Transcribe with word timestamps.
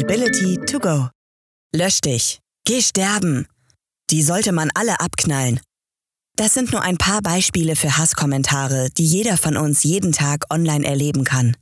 Sustainability 0.00 0.56
to 0.66 0.78
go. 0.78 1.08
Lösch 1.74 2.00
dich. 2.00 2.38
Geh 2.64 2.80
sterben. 2.80 3.46
Die 4.10 4.22
sollte 4.22 4.50
man 4.52 4.70
alle 4.74 4.98
abknallen. 4.98 5.60
Das 6.36 6.54
sind 6.54 6.72
nur 6.72 6.80
ein 6.80 6.96
paar 6.96 7.20
Beispiele 7.20 7.76
für 7.76 7.98
Hasskommentare, 7.98 8.88
die 8.96 9.04
jeder 9.04 9.36
von 9.36 9.58
uns 9.58 9.82
jeden 9.82 10.12
Tag 10.12 10.46
online 10.48 10.86
erleben 10.86 11.24
kann. 11.24 11.54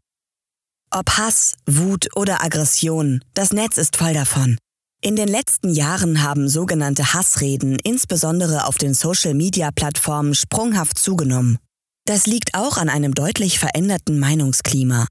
Ob 0.92 1.10
Hass, 1.16 1.56
Wut 1.66 2.10
oder 2.14 2.44
Aggression, 2.44 3.24
das 3.34 3.52
Netz 3.52 3.76
ist 3.76 3.96
voll 3.96 4.14
davon. 4.14 4.56
In 5.02 5.16
den 5.16 5.28
letzten 5.28 5.70
Jahren 5.70 6.22
haben 6.22 6.48
sogenannte 6.48 7.14
Hassreden 7.14 7.76
insbesondere 7.82 8.66
auf 8.66 8.78
den 8.78 8.94
Social-Media-Plattformen 8.94 10.34
sprunghaft 10.34 10.96
zugenommen. 10.96 11.58
Das 12.04 12.26
liegt 12.26 12.54
auch 12.54 12.76
an 12.76 12.88
einem 12.88 13.14
deutlich 13.14 13.58
veränderten 13.58 14.20
Meinungsklima. 14.20 15.06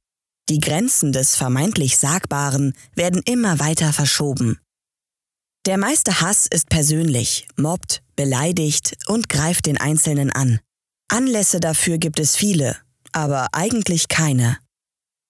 Die 0.50 0.60
Grenzen 0.60 1.12
des 1.12 1.36
vermeintlich 1.36 1.98
Sagbaren 1.98 2.74
werden 2.96 3.22
immer 3.26 3.60
weiter 3.60 3.92
verschoben. 3.92 4.60
Der 5.66 5.78
meiste 5.78 6.22
Hass 6.22 6.48
ist 6.48 6.70
persönlich, 6.70 7.48
mobbt, 7.58 8.02
beleidigt 8.16 8.96
und 9.08 9.28
greift 9.28 9.66
den 9.66 9.78
Einzelnen 9.78 10.32
an. 10.32 10.62
Anlässe 11.10 11.60
dafür 11.60 11.98
gibt 11.98 12.20
es 12.20 12.38
viele, 12.38 12.78
aber 13.12 13.48
eigentlich 13.52 14.08
keine. 14.08 14.58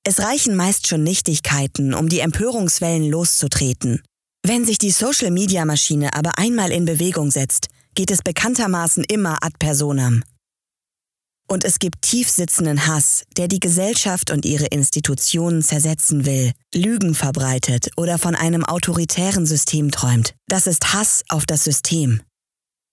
Es 0.03 0.19
reichen 0.19 0.55
meist 0.55 0.87
schon 0.87 1.01
Nichtigkeiten, 1.01 1.95
um 1.95 2.07
die 2.09 2.19
Empörungswellen 2.19 3.09
loszutreten. 3.09 4.03
Wenn 4.45 4.65
sich 4.65 4.77
die 4.77 4.91
Social-Media-Maschine 4.91 6.13
aber 6.13 6.37
einmal 6.37 6.71
in 6.71 6.85
Bewegung 6.85 7.31
setzt, 7.31 7.69
geht 7.95 8.11
es 8.11 8.21
bekanntermaßen 8.21 9.03
immer 9.03 9.43
ad 9.43 9.55
personam. 9.57 10.23
Und 11.49 11.63
es 11.63 11.79
gibt 11.79 12.01
tiefsitzenden 12.01 12.87
Hass, 12.87 13.23
der 13.37 13.47
die 13.47 13.61
Gesellschaft 13.61 14.31
und 14.31 14.45
ihre 14.45 14.65
Institutionen 14.65 15.61
zersetzen 15.61 16.25
will, 16.25 16.51
Lügen 16.75 17.15
verbreitet 17.15 17.89
oder 17.95 18.17
von 18.17 18.35
einem 18.35 18.65
autoritären 18.65 19.45
System 19.45 19.89
träumt. 19.91 20.33
Das 20.47 20.67
ist 20.67 20.93
Hass 20.93 21.23
auf 21.29 21.45
das 21.45 21.63
System. 21.63 22.21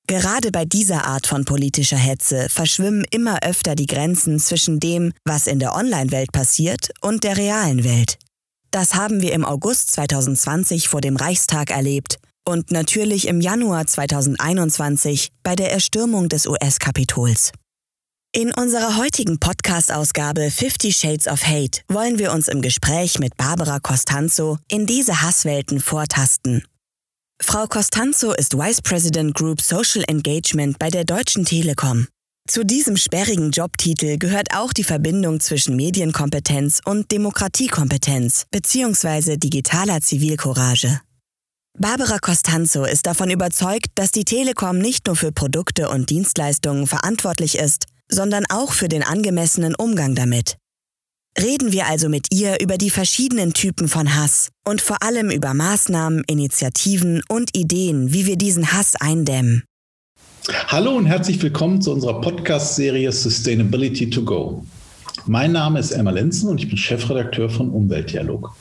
Gerade 0.06 0.52
bei 0.52 0.64
dieser 0.66 1.06
Art 1.06 1.26
von 1.26 1.44
politischer 1.44 1.96
Hetze 1.96 2.48
verschwimmen 2.48 3.04
immer 3.10 3.42
öfter 3.42 3.74
die 3.74 3.86
Grenzen 3.86 4.38
zwischen 4.38 4.78
dem, 4.78 5.12
was 5.24 5.46
in 5.46 5.58
der 5.58 5.74
Online-Welt 5.74 6.30
passiert, 6.30 6.90
und 7.00 7.24
der 7.24 7.38
realen 7.38 7.84
Welt. 7.84 8.18
Das 8.70 8.94
haben 8.94 9.22
wir 9.22 9.32
im 9.32 9.44
August 9.44 9.92
2020 9.92 10.88
vor 10.88 11.00
dem 11.00 11.16
Reichstag 11.16 11.70
erlebt 11.70 12.18
und 12.44 12.70
natürlich 12.70 13.26
im 13.28 13.40
Januar 13.40 13.86
2021 13.86 15.30
bei 15.42 15.56
der 15.56 15.72
Erstürmung 15.72 16.28
des 16.28 16.46
US-Kapitols. 16.46 17.52
In 18.36 18.52
unserer 18.52 18.96
heutigen 18.96 19.38
Podcast-Ausgabe 19.38 20.50
50 20.50 20.96
Shades 20.96 21.28
of 21.28 21.46
Hate 21.46 21.82
wollen 21.86 22.18
wir 22.18 22.32
uns 22.32 22.48
im 22.48 22.62
Gespräch 22.62 23.20
mit 23.20 23.36
Barbara 23.36 23.78
Costanzo 23.78 24.58
in 24.66 24.86
diese 24.86 25.22
Hasswelten 25.22 25.78
vortasten. 25.78 26.64
Frau 27.40 27.68
Costanzo 27.68 28.32
ist 28.32 28.58
Vice 28.58 28.82
President 28.82 29.36
Group 29.36 29.60
Social 29.60 30.02
Engagement 30.08 30.80
bei 30.80 30.90
der 30.90 31.04
Deutschen 31.04 31.44
Telekom. 31.44 32.08
Zu 32.48 32.64
diesem 32.64 32.96
sperrigen 32.96 33.52
Jobtitel 33.52 34.18
gehört 34.18 34.48
auch 34.52 34.72
die 34.72 34.82
Verbindung 34.82 35.38
zwischen 35.38 35.76
Medienkompetenz 35.76 36.80
und 36.84 37.12
Demokratiekompetenz 37.12 38.46
bzw. 38.50 39.36
digitaler 39.36 40.00
Zivilcourage. 40.00 41.00
Barbara 41.78 42.18
Costanzo 42.18 42.84
ist 42.84 43.06
davon 43.06 43.30
überzeugt, 43.30 43.86
dass 43.94 44.10
die 44.10 44.24
Telekom 44.24 44.78
nicht 44.78 45.06
nur 45.06 45.14
für 45.14 45.30
Produkte 45.30 45.88
und 45.88 46.10
Dienstleistungen 46.10 46.88
verantwortlich 46.88 47.58
ist, 47.58 47.86
sondern 48.14 48.44
auch 48.48 48.72
für 48.72 48.88
den 48.88 49.02
angemessenen 49.02 49.74
Umgang 49.74 50.14
damit. 50.14 50.56
Reden 51.36 51.72
wir 51.72 51.86
also 51.86 52.08
mit 52.08 52.28
ihr 52.32 52.60
über 52.60 52.78
die 52.78 52.90
verschiedenen 52.90 53.54
Typen 53.54 53.88
von 53.88 54.14
Hass 54.14 54.50
und 54.64 54.80
vor 54.80 55.02
allem 55.02 55.30
über 55.30 55.52
Maßnahmen, 55.52 56.22
Initiativen 56.28 57.22
und 57.28 57.56
Ideen, 57.56 58.12
wie 58.12 58.26
wir 58.26 58.36
diesen 58.36 58.72
Hass 58.72 58.94
eindämmen. 58.94 59.64
Hallo 60.68 60.94
und 60.94 61.06
herzlich 61.06 61.42
willkommen 61.42 61.82
zu 61.82 61.90
unserer 61.90 62.20
Podcast-Serie 62.20 63.10
Sustainability 63.10 64.10
to 64.10 64.22
Go. 64.22 64.64
Mein 65.26 65.52
Name 65.52 65.80
ist 65.80 65.90
Emma 65.90 66.10
Lenzen 66.10 66.50
und 66.50 66.60
ich 66.60 66.68
bin 66.68 66.76
Chefredakteur 66.76 67.48
von 67.48 67.70
Umweltdialog. 67.70 68.54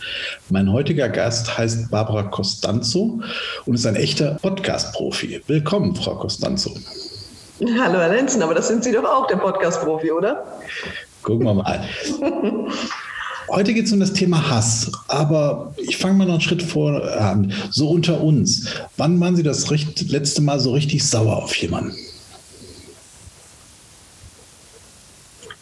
Mein 0.49 0.71
heutiger 0.71 1.09
Gast 1.09 1.57
heißt 1.57 1.91
Barbara 1.91 2.23
Costanzo 2.23 3.21
und 3.65 3.75
ist 3.75 3.85
ein 3.85 3.97
echter 3.97 4.35
Podcast-Profi. 4.41 5.41
Willkommen, 5.45 5.93
Frau 5.95 6.15
Costanzo. 6.15 6.73
Hallo 7.79 7.99
Herr 7.99 8.09
Lenzen, 8.09 8.41
aber 8.41 8.53
das 8.53 8.67
sind 8.67 8.83
Sie 8.83 8.91
doch 8.91 9.05
auch, 9.05 9.27
der 9.27 9.37
Podcast-Profi, 9.37 10.11
oder? 10.11 10.43
Gucken 11.21 11.45
wir 11.45 11.53
mal. 11.53 11.87
Heute 13.49 13.73
geht 13.73 13.85
es 13.85 13.93
um 13.93 13.99
das 13.99 14.11
Thema 14.11 14.49
Hass, 14.49 14.91
aber 15.07 15.73
ich 15.77 15.97
fange 15.97 16.15
mal 16.15 16.25
noch 16.25 16.33
einen 16.33 16.41
Schritt 16.41 16.61
vor 16.61 17.01
an. 17.03 17.53
So 17.71 17.89
unter 17.89 18.21
uns. 18.21 18.67
Wann 18.97 19.19
waren 19.19 19.35
Sie 19.35 19.43
das 19.43 19.69
letzte 19.69 20.41
Mal 20.41 20.59
so 20.59 20.73
richtig 20.73 21.07
sauer 21.07 21.37
auf 21.37 21.55
jemanden? 21.55 21.95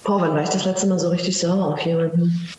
Boah, 0.04 0.22
wann 0.22 0.34
war 0.34 0.42
ich 0.42 0.50
das 0.50 0.66
letzte 0.66 0.88
Mal 0.88 0.98
so 0.98 1.10
richtig 1.10 1.38
sauer 1.38 1.74
auf 1.74 1.80
jemanden? 1.82 2.50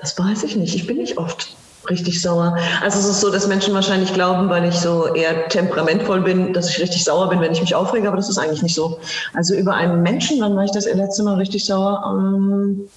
Das 0.00 0.18
weiß 0.18 0.42
ich 0.44 0.56
nicht. 0.56 0.74
Ich 0.74 0.86
bin 0.86 0.96
nicht 0.96 1.18
oft 1.18 1.54
richtig 1.90 2.20
sauer. 2.20 2.56
Also 2.82 2.98
es 2.98 3.06
ist 3.06 3.20
so, 3.20 3.30
dass 3.30 3.46
Menschen 3.46 3.74
wahrscheinlich 3.74 4.12
glauben, 4.12 4.48
weil 4.48 4.64
ich 4.68 4.74
so 4.74 5.14
eher 5.14 5.48
temperamentvoll 5.48 6.20
bin, 6.20 6.52
dass 6.52 6.70
ich 6.70 6.80
richtig 6.80 7.04
sauer 7.04 7.28
bin, 7.28 7.40
wenn 7.40 7.52
ich 7.52 7.60
mich 7.60 7.74
aufrege, 7.74 8.08
aber 8.08 8.16
das 8.16 8.28
ist 8.28 8.38
eigentlich 8.38 8.62
nicht 8.62 8.74
so. 8.74 9.00
Also 9.34 9.54
über 9.54 9.74
einen 9.74 10.02
Menschen, 10.02 10.40
wann 10.40 10.56
war 10.56 10.64
ich 10.64 10.72
das 10.72 10.86
letzte 10.86 11.22
Mal 11.22 11.36
richtig 11.36 11.64
sauer? 11.64 12.02
Ähm, 12.06 12.88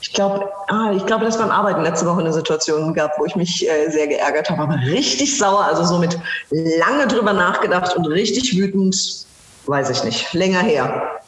ich 0.00 0.12
glaube, 0.12 0.50
ah, 0.68 0.92
ich 0.94 1.06
glaube, 1.06 1.24
dass 1.24 1.38
beim 1.38 1.50
Arbeiten 1.50 1.82
letzte 1.82 2.06
Woche 2.06 2.20
eine 2.20 2.32
Situation 2.32 2.92
gab, 2.92 3.18
wo 3.18 3.24
ich 3.24 3.36
mich 3.36 3.66
äh, 3.66 3.90
sehr 3.90 4.06
geärgert 4.06 4.50
habe, 4.50 4.62
aber 4.62 4.76
richtig 4.84 5.38
sauer, 5.38 5.64
also 5.64 5.82
so 5.82 5.98
mit 5.98 6.18
lange 6.50 7.06
drüber 7.06 7.32
nachgedacht 7.32 7.96
und 7.96 8.06
richtig 8.06 8.54
wütend, 8.54 9.26
weiß 9.66 9.88
ich 9.88 10.04
nicht, 10.04 10.32
länger 10.34 10.60
her. 10.60 11.20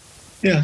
Ja. 0.42 0.62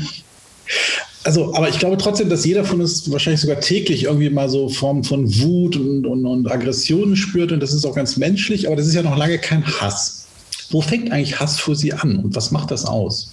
Also, 1.24 1.54
aber 1.54 1.68
ich 1.68 1.78
glaube 1.78 1.98
trotzdem, 1.98 2.28
dass 2.28 2.44
jeder 2.44 2.64
von 2.64 2.80
uns 2.80 3.10
wahrscheinlich 3.10 3.40
sogar 3.40 3.60
täglich 3.60 4.04
irgendwie 4.04 4.28
mal 4.28 4.48
so 4.48 4.68
Formen 4.68 5.04
von 5.04 5.32
Wut 5.40 5.76
und, 5.76 6.04
und, 6.04 6.26
und 6.26 6.50
Aggressionen 6.50 7.14
spürt 7.14 7.52
und 7.52 7.60
das 7.60 7.72
ist 7.72 7.84
auch 7.84 7.94
ganz 7.94 8.16
menschlich, 8.16 8.66
aber 8.66 8.74
das 8.74 8.86
ist 8.86 8.94
ja 8.94 9.02
noch 9.02 9.16
lange 9.16 9.38
kein 9.38 9.64
Hass. 9.64 10.26
Wo 10.70 10.80
fängt 10.80 11.12
eigentlich 11.12 11.38
Hass 11.38 11.60
für 11.60 11.76
Sie 11.76 11.92
an 11.92 12.16
und 12.16 12.34
was 12.34 12.50
macht 12.50 12.70
das 12.70 12.84
aus? 12.84 13.32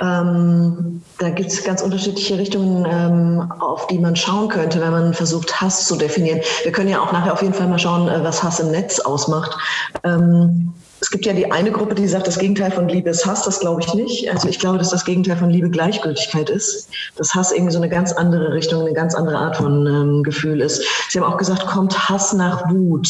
Ähm, 0.00 1.02
da 1.18 1.30
gibt 1.30 1.50
es 1.50 1.62
ganz 1.64 1.80
unterschiedliche 1.80 2.36
Richtungen, 2.36 2.86
ähm, 2.88 3.52
auf 3.60 3.86
die 3.86 3.98
man 3.98 4.16
schauen 4.16 4.48
könnte, 4.48 4.80
wenn 4.80 4.90
man 4.90 5.14
versucht, 5.14 5.60
Hass 5.60 5.86
zu 5.86 5.96
definieren. 5.96 6.40
Wir 6.64 6.72
können 6.72 6.88
ja 6.88 7.00
auch 7.00 7.12
nachher 7.12 7.32
auf 7.32 7.42
jeden 7.42 7.54
Fall 7.54 7.68
mal 7.68 7.78
schauen, 7.78 8.08
äh, 8.08 8.22
was 8.24 8.42
Hass 8.42 8.58
im 8.58 8.70
Netz 8.70 8.98
ausmacht. 8.98 9.56
Ähm, 10.02 10.72
gibt 11.12 11.26
ja 11.26 11.32
die 11.32 11.52
eine 11.52 11.70
Gruppe, 11.70 11.94
die 11.94 12.08
sagt, 12.08 12.26
das 12.26 12.38
Gegenteil 12.38 12.72
von 12.72 12.88
Liebe 12.88 13.10
ist 13.10 13.24
Hass. 13.26 13.44
Das 13.44 13.60
glaube 13.60 13.82
ich 13.82 13.94
nicht. 13.94 14.30
Also 14.32 14.48
ich 14.48 14.58
glaube, 14.58 14.78
dass 14.78 14.90
das 14.90 15.04
Gegenteil 15.04 15.36
von 15.36 15.50
Liebe 15.50 15.70
Gleichgültigkeit 15.70 16.50
ist. 16.50 16.88
Dass 17.16 17.34
Hass 17.34 17.52
irgendwie 17.52 17.72
so 17.72 17.78
eine 17.78 17.88
ganz 17.88 18.12
andere 18.12 18.52
Richtung, 18.52 18.80
eine 18.80 18.94
ganz 18.94 19.14
andere 19.14 19.38
Art 19.38 19.56
von 19.56 19.86
ähm, 19.86 20.22
Gefühl 20.22 20.60
ist. 20.60 20.82
Sie 21.08 21.20
haben 21.20 21.30
auch 21.30 21.36
gesagt, 21.36 21.66
kommt 21.66 22.08
Hass 22.08 22.32
nach 22.32 22.68
Wut. 22.70 23.08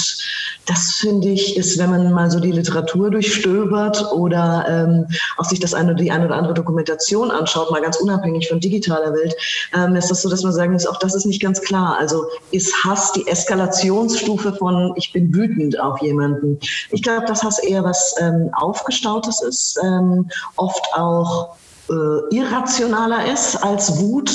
Das 0.67 0.93
finde 1.01 1.29
ich, 1.29 1.57
ist, 1.57 1.79
wenn 1.79 1.91
man 1.91 2.13
mal 2.13 2.31
so 2.31 2.39
die 2.39 2.53
Literatur 2.53 3.11
durchstöbert 3.11 4.13
oder 4.13 4.65
ähm, 4.69 5.07
auch 5.37 5.45
sich 5.45 5.59
das 5.59 5.75
eine, 5.75 5.95
die 5.95 6.11
eine 6.11 6.27
oder 6.27 6.37
andere 6.37 6.55
Dokumentation 6.55 7.31
anschaut, 7.31 7.71
mal 7.71 7.83
ganz 7.83 7.97
unabhängig 7.97 8.49
von 8.49 8.61
digitaler 8.61 9.13
Welt, 9.13 9.35
ähm, 9.75 9.97
ist 9.97 10.11
das 10.11 10.23
so, 10.23 10.29
dass 10.29 10.43
man 10.43 10.53
sagen 10.53 10.73
muss, 10.73 10.87
auch 10.87 10.99
das 10.99 11.15
ist 11.15 11.27
nicht 11.27 11.43
ganz 11.43 11.61
klar. 11.61 11.97
Also 11.99 12.27
ist 12.51 12.73
Hass 12.85 13.13
die 13.13 13.27
Eskalationsstufe 13.27 14.53
von 14.55 14.93
ich 14.97 15.13
bin 15.13 15.35
wütend 15.35 15.81
auf 15.81 16.01
jemanden? 16.01 16.59
Ich 16.91 17.03
glaube, 17.03 17.27
dass 17.27 17.43
Hass 17.43 17.59
eher 17.59 17.83
was 17.85 17.92
ähm, 18.21 18.51
Aufgestautes 18.55 19.43
ist, 19.43 19.79
ähm, 19.83 20.31
oft 20.57 20.87
auch 20.95 21.57
äh, 21.93 22.35
irrationaler 22.35 23.31
ist 23.31 23.57
als 23.63 24.01
Wut. 24.01 24.31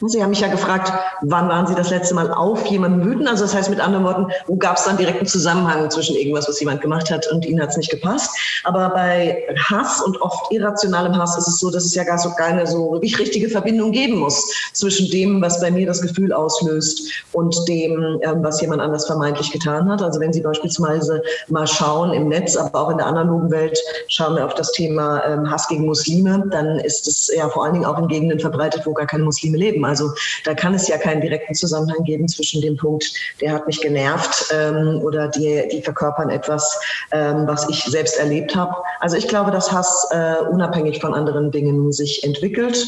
Sie 0.00 0.22
haben 0.22 0.30
mich 0.30 0.40
ja 0.40 0.48
gefragt, 0.48 0.92
wann 1.20 1.48
waren 1.48 1.66
Sie 1.66 1.74
das 1.74 1.90
letzte 1.90 2.14
Mal 2.14 2.32
auf 2.32 2.64
jemanden 2.66 3.04
wütend? 3.04 3.28
Also 3.28 3.44
das 3.44 3.54
heißt 3.54 3.70
mit 3.70 3.80
anderen 3.80 4.04
Worten, 4.04 4.26
wo 4.46 4.56
gab 4.56 4.76
es 4.78 4.84
dann 4.84 4.96
direkten 4.96 5.26
Zusammenhang 5.26 5.90
zwischen 5.90 6.16
irgendwas, 6.16 6.48
was 6.48 6.58
jemand 6.58 6.80
gemacht 6.80 7.10
hat 7.10 7.30
und 7.30 7.44
Ihnen 7.44 7.60
hat 7.60 7.70
es 7.70 7.76
nicht 7.76 7.90
gepasst. 7.90 8.30
Aber 8.64 8.90
bei 8.90 9.44
Hass 9.68 10.00
und 10.00 10.20
oft 10.22 10.50
irrationalem 10.50 11.16
Hass 11.16 11.36
ist 11.36 11.48
es 11.48 11.58
so, 11.58 11.70
dass 11.70 11.84
es 11.84 11.94
ja 11.94 12.04
gar 12.04 12.18
so 12.18 12.30
keine 12.30 12.66
so 12.66 12.92
wirklich 12.92 13.18
richtige 13.18 13.48
Verbindung 13.48 13.92
geben 13.92 14.18
muss 14.18 14.50
zwischen 14.72 15.10
dem, 15.10 15.42
was 15.42 15.60
bei 15.60 15.70
mir 15.70 15.86
das 15.86 16.00
Gefühl 16.00 16.32
auslöst 16.32 17.10
und 17.32 17.56
dem, 17.68 18.20
ähm, 18.22 18.42
was 18.42 18.60
jemand 18.60 18.80
anders 18.80 19.06
vermeintlich 19.06 19.52
getan 19.52 19.88
hat. 19.90 20.02
Also 20.02 20.18
wenn 20.20 20.32
Sie 20.32 20.40
beispielsweise 20.40 21.22
mal 21.48 21.66
schauen 21.66 22.12
im 22.12 22.28
Netz, 22.28 22.56
aber 22.56 22.80
auch 22.80 22.90
in 22.90 22.96
der 22.96 23.06
analogen 23.06 23.50
Welt, 23.50 23.78
schauen 24.08 24.36
wir 24.36 24.46
auf 24.46 24.54
das 24.54 24.72
Thema 24.72 25.22
ähm, 25.24 25.50
Hass 25.50 25.68
gegen 25.68 25.86
Muslime, 25.86 26.44
dann 26.50 26.78
ist 26.78 27.01
ist 27.06 27.28
es 27.28 27.36
ja 27.36 27.48
vor 27.48 27.64
allen 27.64 27.74
Dingen 27.74 27.84
auch 27.84 27.98
in 27.98 28.08
Gegenden 28.08 28.40
verbreitet, 28.40 28.82
wo 28.84 28.92
gar 28.92 29.06
keine 29.06 29.24
Muslime 29.24 29.56
leben. 29.56 29.84
Also 29.84 30.10
da 30.44 30.54
kann 30.54 30.74
es 30.74 30.88
ja 30.88 30.98
keinen 30.98 31.20
direkten 31.20 31.54
Zusammenhang 31.54 32.04
geben 32.04 32.28
zwischen 32.28 32.60
dem 32.60 32.76
Punkt, 32.76 33.12
der 33.40 33.52
hat 33.52 33.66
mich 33.66 33.80
genervt 33.80 34.52
ähm, 34.52 35.00
oder 35.02 35.28
die, 35.28 35.68
die 35.70 35.82
verkörpern 35.82 36.30
etwas, 36.30 36.80
ähm, 37.10 37.46
was 37.46 37.68
ich 37.68 37.82
selbst 37.84 38.18
erlebt 38.18 38.54
habe. 38.54 38.74
Also 39.00 39.16
ich 39.16 39.28
glaube, 39.28 39.50
dass 39.50 39.72
Hass 39.72 40.08
äh, 40.10 40.36
unabhängig 40.50 41.00
von 41.00 41.14
anderen 41.14 41.50
Dingen 41.50 41.92
sich 41.92 42.24
entwickelt 42.24 42.86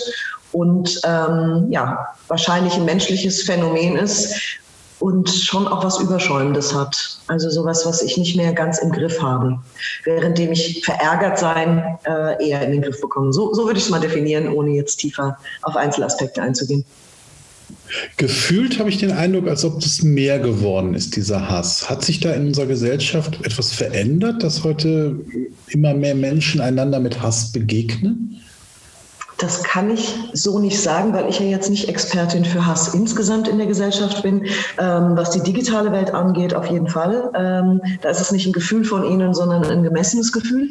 und 0.53 1.01
ähm, 1.05 1.67
ja, 1.71 2.15
wahrscheinlich 2.29 2.75
ein 2.75 2.85
menschliches 2.85 3.43
Phänomen 3.43 3.97
ist, 3.97 4.61
und 5.01 5.29
schon 5.29 5.67
auch 5.67 5.85
was 5.85 6.01
Überschäumendes 6.01 6.75
hat. 6.75 7.19
Also 7.27 7.51
sowas, 7.51 7.85
was 7.87 8.03
ich 8.03 8.17
nicht 8.17 8.37
mehr 8.37 8.53
ganz 8.53 8.79
im 8.79 8.91
Griff 8.91 9.21
habe. 9.21 9.59
Währenddem 10.05 10.53
ich 10.53 10.85
verärgert 10.85 11.39
sein 11.39 11.99
äh, 12.05 12.49
eher 12.49 12.63
in 12.63 12.73
den 12.73 12.83
Griff 12.83 13.01
bekomme. 13.01 13.33
So, 13.33 13.53
so 13.55 13.67
würde 13.67 13.79
ich 13.79 13.85
es 13.85 13.91
mal 13.91 14.01
definieren, 14.01 14.49
ohne 14.49 14.71
jetzt 14.71 14.97
tiefer 14.97 15.39
auf 15.63 15.77
Einzelaspekte 15.77 16.43
einzugehen. 16.43 16.85
Gefühlt 18.17 18.79
habe 18.79 18.89
ich 18.89 18.99
den 18.99 19.13
Eindruck, 19.13 19.49
als 19.49 19.65
ob 19.65 19.81
das 19.81 20.03
mehr 20.03 20.39
geworden 20.39 20.95
ist, 20.95 21.17
dieser 21.17 21.49
Hass. 21.49 21.89
Hat 21.89 22.05
sich 22.05 22.21
da 22.21 22.33
in 22.33 22.49
unserer 22.49 22.67
Gesellschaft 22.67 23.39
etwas 23.45 23.73
verändert, 23.73 24.43
dass 24.43 24.65
heute 24.65 25.21
immer 25.69 25.95
mehr 25.95 26.15
Menschen 26.15 26.61
einander 26.61 27.01
mit 27.01 27.23
Hass 27.23 27.53
begegnen? 27.53 28.41
Das 29.45 29.63
kann 29.63 29.91
ich 29.91 30.15
so 30.33 30.59
nicht 30.59 30.83
sagen, 30.83 31.13
weil 31.13 31.29
ich 31.29 31.39
ja 31.39 31.45
jetzt 31.45 31.69
nicht 31.69 31.87
Expertin 31.87 32.47
für 32.47 32.65
Hass 32.65 32.95
insgesamt 32.95 33.47
in 33.47 33.59
der 33.59 33.67
Gesellschaft 33.67 34.23
bin. 34.23 34.47
Ähm, 34.79 35.19
was 35.19 35.33
die 35.33 35.43
digitale 35.43 35.93
Welt 35.93 36.15
angeht, 36.15 36.55
auf 36.55 36.65
jeden 36.69 36.89
Fall. 36.89 37.31
Ähm, 37.35 37.83
da 38.01 38.09
ist 38.09 38.23
es 38.23 38.33
nicht 38.33 38.47
ein 38.47 38.55
Gefühl 38.55 38.87
von 38.87 39.05
Ihnen, 39.05 39.35
sondern 39.35 39.63
ein 39.67 39.83
gemessenes 39.83 40.33
Gefühl. 40.33 40.71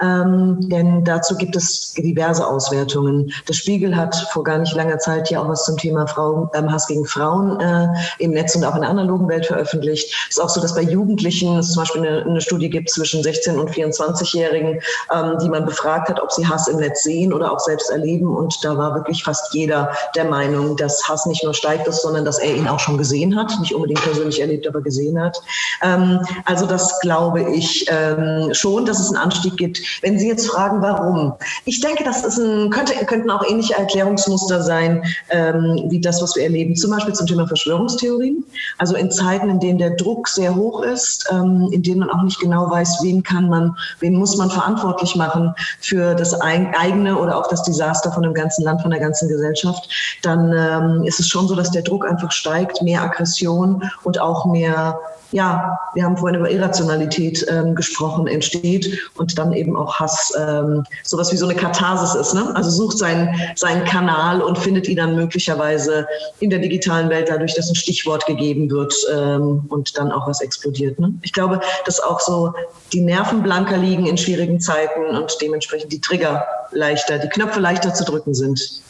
Ähm, 0.00 0.56
denn 0.70 1.04
dazu 1.04 1.36
gibt 1.36 1.54
es 1.54 1.92
diverse 1.92 2.46
Auswertungen. 2.46 3.30
Der 3.46 3.52
Spiegel 3.52 3.94
hat 3.94 4.16
vor 4.32 4.42
gar 4.42 4.56
nicht 4.56 4.74
langer 4.74 4.98
Zeit 4.98 5.30
ja 5.30 5.42
auch 5.42 5.48
was 5.48 5.66
zum 5.66 5.76
Thema 5.76 6.06
Frauen, 6.06 6.48
ähm, 6.54 6.72
Hass 6.72 6.86
gegen 6.86 7.04
Frauen 7.04 7.60
äh, 7.60 7.88
im 8.20 8.30
Netz 8.30 8.56
und 8.56 8.64
auch 8.64 8.74
in 8.74 8.80
der 8.80 8.90
analogen 8.90 9.28
Welt 9.28 9.44
veröffentlicht. 9.44 10.14
Es 10.30 10.38
ist 10.38 10.42
auch 10.42 10.48
so, 10.48 10.62
dass 10.62 10.74
bei 10.74 10.80
Jugendlichen 10.80 11.58
es 11.58 11.72
zum 11.72 11.82
Beispiel 11.82 12.06
eine, 12.06 12.24
eine 12.24 12.40
Studie 12.40 12.70
gibt 12.70 12.88
zwischen 12.88 13.22
16 13.22 13.58
und 13.58 13.70
24-Jährigen, 13.70 14.80
ähm, 15.14 15.38
die 15.42 15.50
man 15.50 15.66
befragt 15.66 16.08
hat, 16.08 16.22
ob 16.22 16.32
sie 16.32 16.48
Hass 16.48 16.68
im 16.68 16.78
Netz 16.78 17.02
sehen 17.02 17.30
oder 17.30 17.52
auch 17.52 17.60
selbst 17.60 17.90
erleben 17.90 18.13
erleben. 18.14 18.34
Und 18.34 18.56
da 18.62 18.76
war 18.76 18.94
wirklich 18.94 19.22
fast 19.24 19.52
jeder 19.54 19.90
der 20.14 20.24
Meinung, 20.24 20.76
dass 20.76 21.02
Hass 21.08 21.26
nicht 21.26 21.44
nur 21.44 21.54
steigt 21.54 21.84
sondern 21.92 22.24
dass 22.24 22.38
er 22.38 22.54
ihn 22.54 22.66
auch 22.66 22.78
schon 22.78 22.98
gesehen 22.98 23.36
hat. 23.36 23.52
Nicht 23.60 23.74
unbedingt 23.74 24.02
persönlich 24.02 24.40
erlebt, 24.40 24.66
aber 24.66 24.80
gesehen 24.80 25.20
hat. 25.20 25.40
Ähm, 25.82 26.20
also 26.44 26.66
das 26.66 27.00
glaube 27.00 27.42
ich 27.54 27.86
ähm, 27.88 28.52
schon, 28.52 28.86
dass 28.86 29.00
es 29.00 29.08
einen 29.08 29.18
Anstieg 29.18 29.56
gibt. 29.56 29.80
Wenn 30.02 30.18
Sie 30.18 30.28
jetzt 30.28 30.46
fragen, 30.46 30.80
warum? 30.82 31.34
Ich 31.64 31.80
denke, 31.80 32.04
das 32.04 32.24
ist 32.24 32.38
ein, 32.38 32.70
könnte, 32.70 32.94
könnten 33.06 33.30
auch 33.30 33.44
ähnliche 33.48 33.74
Erklärungsmuster 33.74 34.62
sein, 34.62 35.04
ähm, 35.30 35.84
wie 35.88 36.00
das, 36.00 36.22
was 36.22 36.36
wir 36.36 36.44
erleben. 36.44 36.76
Zum 36.76 36.90
Beispiel 36.90 37.14
zum 37.14 37.26
Thema 37.26 37.46
Verschwörungstheorien. 37.46 38.44
Also 38.78 38.96
in 38.96 39.10
Zeiten, 39.10 39.48
in 39.50 39.60
denen 39.60 39.78
der 39.78 39.90
Druck 39.90 40.28
sehr 40.28 40.54
hoch 40.54 40.82
ist, 40.82 41.26
ähm, 41.30 41.68
in 41.72 41.82
denen 41.82 42.00
man 42.00 42.10
auch 42.10 42.22
nicht 42.22 42.40
genau 42.40 42.70
weiß, 42.70 42.98
wen 43.02 43.22
kann 43.22 43.48
man, 43.48 43.76
wen 44.00 44.14
muss 44.14 44.36
man 44.36 44.50
verantwortlich 44.50 45.16
machen 45.16 45.54
für 45.80 46.14
das 46.14 46.40
eigene 46.40 47.18
oder 47.18 47.36
auch 47.36 47.48
das 47.48 47.62
Desaster 47.62 47.93
Desaster 47.94 48.12
von 48.12 48.22
dem 48.22 48.34
ganzen 48.34 48.64
Land, 48.64 48.82
von 48.82 48.90
der 48.90 49.00
ganzen 49.00 49.28
Gesellschaft, 49.28 49.88
dann 50.22 50.52
ähm, 50.52 51.04
ist 51.04 51.20
es 51.20 51.28
schon 51.28 51.46
so, 51.46 51.54
dass 51.54 51.70
der 51.70 51.82
Druck 51.82 52.06
einfach 52.06 52.32
steigt, 52.32 52.82
mehr 52.82 53.02
Aggression 53.02 53.82
und 54.02 54.20
auch 54.20 54.46
mehr 54.46 54.98
ja, 55.34 55.80
wir 55.94 56.04
haben 56.04 56.16
vorhin 56.16 56.38
über 56.38 56.48
Irrationalität 56.48 57.44
ähm, 57.50 57.74
gesprochen, 57.74 58.28
entsteht 58.28 59.00
und 59.16 59.36
dann 59.36 59.52
eben 59.52 59.76
auch 59.76 59.98
Hass 59.98 60.32
ähm, 60.38 60.84
sowas 61.02 61.32
wie 61.32 61.36
so 61.36 61.48
eine 61.48 61.56
Katharsis 61.56 62.14
ist. 62.14 62.34
Ne? 62.34 62.52
Also 62.54 62.70
sucht 62.70 62.98
seinen, 62.98 63.34
seinen 63.56 63.84
Kanal 63.84 64.40
und 64.40 64.56
findet 64.56 64.86
ihn 64.86 64.96
dann 64.96 65.16
möglicherweise 65.16 66.06
in 66.38 66.50
der 66.50 66.60
digitalen 66.60 67.10
Welt 67.10 67.28
dadurch, 67.28 67.52
dass 67.54 67.68
ein 67.68 67.74
Stichwort 67.74 68.26
gegeben 68.26 68.70
wird 68.70 68.94
ähm, 69.12 69.64
und 69.70 69.98
dann 69.98 70.12
auch 70.12 70.28
was 70.28 70.40
explodiert. 70.40 71.00
Ne? 71.00 71.12
Ich 71.22 71.32
glaube, 71.32 71.60
dass 71.84 71.98
auch 71.98 72.20
so 72.20 72.52
die 72.92 73.00
Nerven 73.00 73.42
blanker 73.42 73.76
liegen 73.76 74.06
in 74.06 74.16
schwierigen 74.16 74.60
Zeiten 74.60 75.16
und 75.16 75.36
dementsprechend 75.40 75.90
die 75.90 76.00
Trigger 76.00 76.46
leichter, 76.70 77.18
die 77.18 77.28
Knöpfe 77.28 77.58
leichter 77.58 77.83
zu 77.92 78.04
drücken 78.04 78.34
sind. 78.34 78.82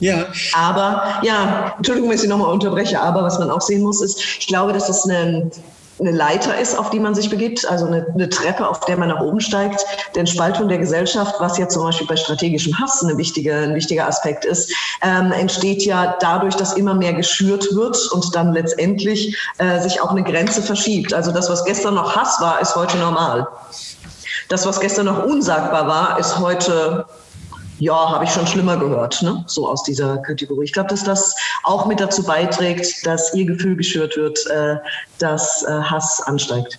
Ja. 0.00 0.26
Aber, 0.52 1.20
ja, 1.22 1.74
Entschuldigung, 1.76 2.10
wenn 2.10 2.16
ich 2.16 2.22
Sie 2.22 2.28
nochmal 2.28 2.52
unterbreche, 2.52 3.00
aber 3.00 3.22
was 3.22 3.38
man 3.38 3.50
auch 3.50 3.62
sehen 3.62 3.82
muss, 3.82 4.02
ist, 4.02 4.20
ich 4.38 4.46
glaube, 4.46 4.72
dass 4.72 4.88
es 4.88 5.04
eine, 5.04 5.50
eine 5.98 6.10
Leiter 6.10 6.58
ist, 6.58 6.78
auf 6.78 6.90
die 6.90 7.00
man 7.00 7.14
sich 7.14 7.30
begibt, 7.30 7.66
also 7.66 7.86
eine, 7.86 8.06
eine, 8.12 8.28
Treppe, 8.28 8.68
auf 8.68 8.80
der 8.80 8.98
man 8.98 9.08
nach 9.08 9.20
oben 9.20 9.40
steigt. 9.40 9.86
Denn 10.14 10.26
Spaltung 10.26 10.68
der 10.68 10.78
Gesellschaft, 10.78 11.36
was 11.38 11.56
ja 11.56 11.68
zum 11.68 11.84
Beispiel 11.84 12.06
bei 12.06 12.16
strategischem 12.16 12.78
Hass 12.78 13.02
eine 13.02 13.16
wichtige, 13.16 13.54
ein 13.54 13.74
wichtiger 13.74 14.06
Aspekt 14.06 14.44
ist, 14.44 14.70
ähm, 15.02 15.32
entsteht 15.32 15.82
ja 15.84 16.16
dadurch, 16.20 16.54
dass 16.54 16.74
immer 16.74 16.94
mehr 16.94 17.14
geschürt 17.14 17.74
wird 17.74 17.96
und 18.12 18.34
dann 18.34 18.52
letztendlich 18.52 19.36
äh, 19.56 19.80
sich 19.80 20.02
auch 20.02 20.10
eine 20.10 20.22
Grenze 20.22 20.60
verschiebt. 20.60 21.14
Also 21.14 21.32
das, 21.32 21.48
was 21.48 21.64
gestern 21.64 21.94
noch 21.94 22.14
Hass 22.14 22.38
war, 22.40 22.60
ist 22.60 22.76
heute 22.76 22.98
normal. 22.98 23.48
Das, 24.48 24.66
was 24.66 24.78
gestern 24.78 25.06
noch 25.06 25.24
unsagbar 25.24 25.88
war, 25.88 26.18
ist 26.18 26.38
heute 26.38 27.06
ja, 27.78 28.10
habe 28.10 28.24
ich 28.24 28.30
schon 28.30 28.46
schlimmer 28.46 28.76
gehört, 28.76 29.22
ne? 29.22 29.44
so 29.46 29.68
aus 29.68 29.82
dieser 29.82 30.18
Kategorie. 30.18 30.64
Ich 30.64 30.72
glaube, 30.72 30.88
dass 30.88 31.04
das 31.04 31.34
auch 31.62 31.86
mit 31.86 32.00
dazu 32.00 32.22
beiträgt, 32.22 33.06
dass 33.06 33.34
ihr 33.34 33.44
Gefühl 33.44 33.76
geschürt 33.76 34.16
wird, 34.16 34.38
äh, 34.46 34.76
dass 35.18 35.62
äh, 35.64 35.72
Hass 35.72 36.22
ansteigt. 36.24 36.78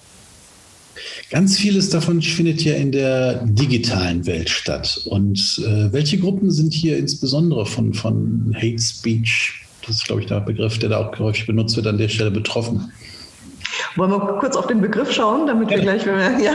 Ganz 1.30 1.58
vieles 1.58 1.90
davon 1.90 2.22
findet 2.22 2.64
ja 2.64 2.76
in 2.76 2.92
der 2.92 3.46
digitalen 3.46 4.26
Welt 4.26 4.50
statt. 4.50 5.02
Und 5.06 5.62
äh, 5.66 5.92
welche 5.92 6.18
Gruppen 6.18 6.52
sind 6.52 6.74
hier 6.74 6.98
insbesondere 6.98 7.66
von, 7.66 7.94
von 7.94 8.56
Hate 8.56 8.82
Speech, 8.82 9.66
das 9.86 9.98
ist, 9.98 10.06
glaube 10.06 10.22
ich, 10.22 10.28
der 10.28 10.40
Begriff, 10.40 10.80
der 10.80 10.90
da 10.90 10.98
auch 10.98 11.20
häufig 11.20 11.46
benutzt 11.46 11.76
wird, 11.76 11.88
an 11.88 11.98
der 11.98 12.10
Stelle 12.10 12.32
betroffen? 12.32 12.92
Wollen 13.96 14.12
wir 14.12 14.20
kurz 14.40 14.56
auf 14.56 14.68
den 14.68 14.82
Begriff 14.82 15.12
schauen, 15.12 15.48
damit 15.48 15.70
wir 15.70 15.80
gleich, 15.80 16.06
ja. 16.06 16.52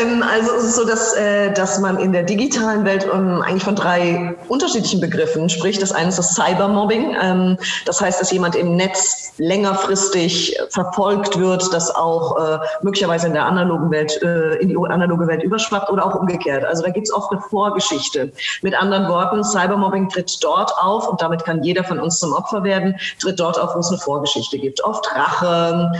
Ähm, 0.00 0.22
also 0.22 0.54
es 0.56 0.64
ist 0.64 0.76
so, 0.76 0.84
dass, 0.84 1.14
äh, 1.14 1.52
dass 1.52 1.78
man 1.78 1.98
in 1.98 2.12
der 2.12 2.22
digitalen 2.22 2.84
Welt 2.84 3.08
um, 3.10 3.42
eigentlich 3.42 3.64
von 3.64 3.76
drei 3.76 4.34
unterschiedlichen 4.48 5.00
Begriffen 5.00 5.48
spricht. 5.48 5.82
Das 5.82 5.92
eine 5.92 6.08
ist 6.08 6.18
das 6.18 6.34
Cybermobbing. 6.34 7.16
Ähm, 7.20 7.56
das 7.84 8.00
heißt, 8.00 8.20
dass 8.20 8.30
jemand 8.30 8.56
im 8.56 8.76
Netz 8.76 9.29
längerfristig 9.40 10.56
verfolgt 10.68 11.38
wird, 11.38 11.72
das 11.72 11.94
auch 11.94 12.36
äh, 12.36 12.58
möglicherweise 12.82 13.26
in 13.26 13.32
der 13.32 13.46
analogen 13.46 13.90
Welt, 13.90 14.22
äh, 14.22 14.56
in 14.56 14.68
die 14.68 14.76
analoge 14.76 15.26
Welt 15.26 15.42
überschwappt 15.42 15.90
oder 15.90 16.04
auch 16.04 16.14
umgekehrt. 16.14 16.64
Also 16.64 16.82
da 16.82 16.90
gibt 16.90 17.08
es 17.08 17.14
oft 17.14 17.32
eine 17.32 17.40
Vorgeschichte. 17.40 18.32
Mit 18.62 18.74
anderen 18.74 19.08
Worten, 19.08 19.42
Cybermobbing 19.42 20.10
tritt 20.10 20.38
dort 20.44 20.72
auf 20.78 21.08
und 21.08 21.22
damit 21.22 21.44
kann 21.44 21.62
jeder 21.62 21.84
von 21.84 21.98
uns 21.98 22.20
zum 22.20 22.32
Opfer 22.34 22.62
werden, 22.64 22.94
tritt 23.18 23.40
dort 23.40 23.58
auf, 23.58 23.74
wo 23.74 23.80
es 23.80 23.88
eine 23.88 23.98
Vorgeschichte 23.98 24.58
gibt. 24.58 24.84
Oft 24.84 25.06
Rache, 25.14 25.90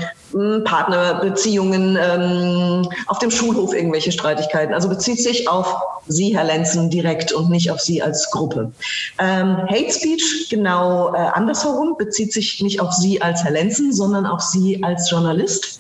Partnerbeziehungen, 0.65 1.99
ähm, 2.01 2.89
auf 3.07 3.19
dem 3.19 3.31
Schulhof 3.31 3.75
irgendwelche 3.75 4.13
Streitigkeiten. 4.13 4.75
Also 4.75 4.89
bezieht 4.89 5.23
sich 5.23 5.49
auf 5.49 5.75
Sie, 6.07 6.37
Herr 6.37 6.45
Lenzen, 6.45 6.91
direkt 6.91 7.33
und 7.33 7.51
nicht 7.51 7.71
auf 7.71 7.81
Sie 7.81 8.03
als 8.03 8.31
Gruppe. 8.31 8.73
Ähm, 9.19 9.57
Hate 9.69 9.93
Speech 9.93 10.49
genau 10.51 11.15
äh, 11.15 11.19
andersherum 11.19 11.97
bezieht 11.97 12.33
sich 12.33 12.61
nicht 12.63 12.81
auf 12.81 12.93
Sie 12.93 13.21
als 13.23 13.30
Herr 13.43 13.53
Lenzen, 13.53 13.93
sondern 13.93 14.27
auf 14.27 14.41
Sie 14.41 14.83
als 14.83 15.11
Journalist. 15.11 15.80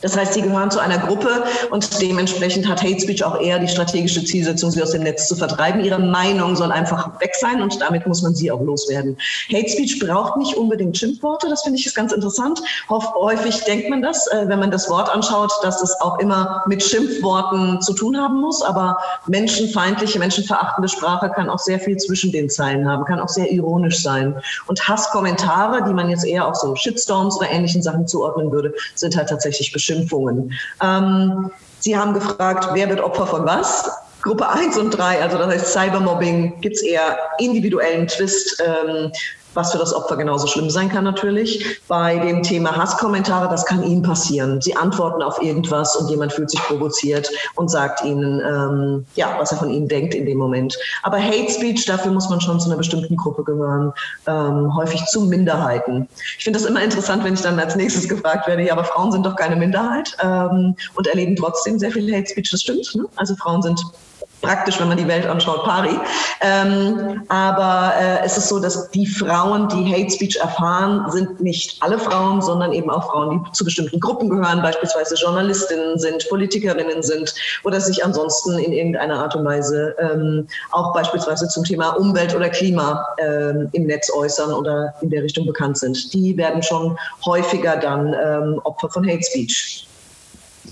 Das 0.00 0.16
heißt, 0.16 0.34
sie 0.34 0.42
gehören 0.42 0.70
zu 0.70 0.78
einer 0.78 0.98
Gruppe 0.98 1.44
und 1.70 2.00
dementsprechend 2.00 2.68
hat 2.68 2.82
Hate 2.82 3.00
Speech 3.00 3.24
auch 3.24 3.40
eher 3.40 3.58
die 3.58 3.68
strategische 3.68 4.24
Zielsetzung, 4.24 4.70
sie 4.70 4.82
aus 4.82 4.92
dem 4.92 5.02
Netz 5.02 5.26
zu 5.26 5.34
vertreiben. 5.34 5.84
Ihre 5.84 5.98
Meinung 5.98 6.54
soll 6.54 6.70
einfach 6.70 7.20
weg 7.20 7.34
sein 7.40 7.60
und 7.62 7.80
damit 7.80 8.06
muss 8.06 8.22
man 8.22 8.34
sie 8.34 8.50
auch 8.50 8.60
loswerden. 8.60 9.16
Hate 9.52 9.68
Speech 9.68 9.98
braucht 9.98 10.36
nicht 10.36 10.56
unbedingt 10.56 10.96
Schimpfworte, 10.96 11.48
das 11.48 11.62
finde 11.62 11.78
ich 11.78 11.86
ist 11.86 11.96
ganz 11.96 12.12
interessant. 12.12 12.60
Häufig 12.88 13.64
denkt 13.64 13.90
man 13.90 14.02
das, 14.02 14.26
äh, 14.28 14.44
wenn 14.46 14.60
man 14.60 14.70
das 14.70 14.88
Wort 14.88 15.12
anschaut, 15.12 15.50
dass 15.62 15.82
es 15.82 16.00
auch 16.00 16.18
immer 16.20 16.62
mit 16.66 16.82
Schimpfworten 16.82 17.80
zu 17.80 17.92
tun 17.92 18.16
haben 18.16 18.40
muss, 18.40 18.62
aber 18.62 18.98
menschenfeindliche, 19.26 20.18
menschenverachtende 20.18 20.88
Sprache 20.88 21.30
kann 21.30 21.50
auch 21.50 21.58
sehr 21.58 21.80
viel 21.80 21.96
zwischen 21.96 22.30
den 22.30 22.48
Zeilen 22.50 22.88
haben, 22.88 23.04
kann 23.04 23.20
auch 23.20 23.28
sehr 23.28 23.50
ironisch 23.50 24.00
sein. 24.00 24.36
Und 24.66 24.86
Hasskommentare, 24.88 25.84
die 25.88 25.92
man 25.92 26.08
jetzt 26.08 26.24
eher 26.24 26.46
auch 26.46 26.54
so 26.54 26.76
Shitstorms 26.76 27.36
oder 27.36 27.50
ähnlichen 27.50 27.82
Sachen 27.82 28.06
zuordnen 28.06 28.52
würde, 28.52 28.74
sind 28.94 29.16
halt 29.16 29.28
tatsächlich 29.28 29.72
bestimmt 29.72 29.87
Beschimpfungen. 29.88 30.52
Ähm, 30.82 31.50
Sie 31.80 31.96
haben 31.96 32.12
gefragt, 32.12 32.68
wer 32.72 32.88
wird 32.88 33.00
Opfer 33.00 33.26
von 33.26 33.46
was? 33.46 33.90
Gruppe 34.22 34.48
1 34.48 34.76
und 34.78 34.90
3, 34.90 35.22
also 35.22 35.38
das 35.38 35.46
heißt 35.46 35.72
Cybermobbing, 35.72 36.60
gibt 36.60 36.76
es 36.76 36.82
eher 36.82 37.16
individuellen 37.38 38.08
Twist. 38.08 38.62
Ähm, 38.66 39.12
was 39.54 39.72
für 39.72 39.78
das 39.78 39.94
Opfer 39.94 40.16
genauso 40.16 40.46
schlimm 40.46 40.70
sein 40.70 40.88
kann 40.88 41.04
natürlich. 41.04 41.80
Bei 41.88 42.18
dem 42.18 42.42
Thema 42.42 42.76
Hasskommentare, 42.76 43.48
das 43.48 43.64
kann 43.64 43.82
Ihnen 43.82 44.02
passieren. 44.02 44.60
Sie 44.60 44.76
antworten 44.76 45.22
auf 45.22 45.42
irgendwas 45.42 45.96
und 45.96 46.10
jemand 46.10 46.32
fühlt 46.32 46.50
sich 46.50 46.60
provoziert 46.60 47.30
und 47.56 47.70
sagt 47.70 48.04
Ihnen, 48.04 48.40
ähm, 48.40 49.06
ja, 49.14 49.36
was 49.38 49.52
er 49.52 49.58
von 49.58 49.70
Ihnen 49.70 49.88
denkt 49.88 50.14
in 50.14 50.26
dem 50.26 50.38
Moment. 50.38 50.76
Aber 51.02 51.18
Hate 51.18 51.50
Speech, 51.50 51.84
dafür 51.86 52.12
muss 52.12 52.28
man 52.28 52.40
schon 52.40 52.60
zu 52.60 52.68
einer 52.68 52.76
bestimmten 52.76 53.16
Gruppe 53.16 53.44
gehören, 53.44 53.92
ähm, 54.26 54.74
häufig 54.76 55.04
zu 55.06 55.22
Minderheiten. 55.22 56.08
Ich 56.38 56.44
finde 56.44 56.58
das 56.58 56.68
immer 56.68 56.82
interessant, 56.82 57.24
wenn 57.24 57.34
ich 57.34 57.42
dann 57.42 57.58
als 57.58 57.76
nächstes 57.76 58.08
gefragt 58.08 58.46
werde, 58.46 58.62
ja, 58.62 58.72
aber 58.72 58.84
Frauen 58.84 59.12
sind 59.12 59.24
doch 59.24 59.36
keine 59.36 59.56
Minderheit 59.56 60.16
ähm, 60.22 60.76
und 60.94 61.06
erleben 61.06 61.36
trotzdem 61.36 61.78
sehr 61.78 61.90
viel 61.90 62.14
Hate 62.14 62.28
Speech. 62.28 62.50
Das 62.50 62.62
stimmt. 62.62 62.94
Ne? 62.94 63.04
Also 63.16 63.34
Frauen 63.36 63.62
sind 63.62 63.82
praktisch, 64.40 64.80
wenn 64.80 64.88
man 64.88 64.96
die 64.96 65.08
Welt 65.08 65.26
anschaut, 65.26 65.64
pari. 65.64 65.98
Ähm, 66.40 67.22
aber 67.28 67.92
äh, 68.00 68.24
es 68.24 68.36
ist 68.36 68.48
so, 68.48 68.60
dass 68.60 68.90
die 68.90 69.06
Frauen, 69.06 69.68
die 69.68 69.92
Hate 69.92 70.10
Speech 70.10 70.36
erfahren, 70.36 71.10
sind 71.10 71.40
nicht 71.40 71.82
alle 71.82 71.98
Frauen, 71.98 72.40
sondern 72.40 72.72
eben 72.72 72.90
auch 72.90 73.10
Frauen, 73.10 73.44
die 73.44 73.52
zu 73.52 73.64
bestimmten 73.64 74.00
Gruppen 74.00 74.28
gehören, 74.28 74.62
beispielsweise 74.62 75.16
Journalistinnen 75.16 75.98
sind, 75.98 76.28
Politikerinnen 76.28 77.02
sind 77.02 77.34
oder 77.64 77.80
sich 77.80 78.04
ansonsten 78.04 78.58
in 78.58 78.72
irgendeiner 78.72 79.22
Art 79.22 79.34
und 79.34 79.44
Weise 79.44 79.96
ähm, 79.98 80.46
auch 80.70 80.94
beispielsweise 80.94 81.48
zum 81.48 81.64
Thema 81.64 81.90
Umwelt 81.90 82.34
oder 82.34 82.48
Klima 82.48 83.06
ähm, 83.18 83.68
im 83.72 83.86
Netz 83.86 84.10
äußern 84.10 84.52
oder 84.52 84.94
in 85.00 85.10
der 85.10 85.22
Richtung 85.22 85.46
bekannt 85.46 85.78
sind. 85.78 86.12
Die 86.14 86.36
werden 86.36 86.62
schon 86.62 86.96
häufiger 87.24 87.76
dann 87.76 88.14
ähm, 88.14 88.60
Opfer 88.64 88.88
von 88.88 89.06
Hate 89.08 89.24
Speech. 89.24 89.87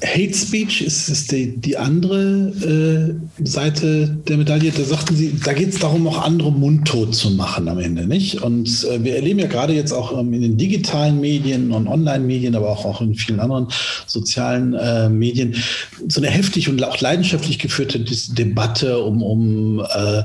Hate 0.05 0.35
Speech 0.35 0.83
ist, 0.83 1.09
ist 1.09 1.33
die, 1.33 1.57
die 1.57 1.77
andere 1.77 3.19
äh, 3.41 3.45
Seite 3.45 4.09
der 4.29 4.37
Medaille. 4.37 4.71
Da 4.71 4.85
sagten 4.85 5.17
Sie, 5.17 5.35
da 5.45 5.53
geht 5.53 5.71
es 5.71 5.79
darum, 5.79 6.07
auch 6.07 6.23
andere 6.23 6.53
mundtot 6.53 7.15
zu 7.15 7.31
machen 7.31 7.69
am 7.69 7.79
Ende, 7.79 8.07
nicht? 8.07 8.43
Und 8.43 8.85
äh, 8.85 9.03
wir 9.03 9.17
erleben 9.17 9.39
ja 9.39 9.47
gerade 9.47 9.73
jetzt 9.73 9.93
auch 9.93 10.19
ähm, 10.19 10.33
in 10.35 10.43
den 10.43 10.57
digitalen 10.57 11.21
Medien 11.21 11.73
und 11.73 11.87
Online-Medien, 11.89 12.55
aber 12.55 12.71
auch, 12.71 12.85
auch 12.85 13.01
in 13.01 13.15
vielen 13.15 13.41
anderen 13.41 13.69
sozialen 14.07 14.75
äh, 14.75 15.09
Medien 15.09 15.55
so 16.09 16.21
eine 16.21 16.31
heftig 16.31 16.69
und 16.69 16.83
auch 16.83 17.01
leidenschaftlich 17.01 17.59
geführte 17.59 18.01
Debatte 18.01 18.99
um, 18.99 19.23
um 19.23 19.81
äh, 19.81 20.23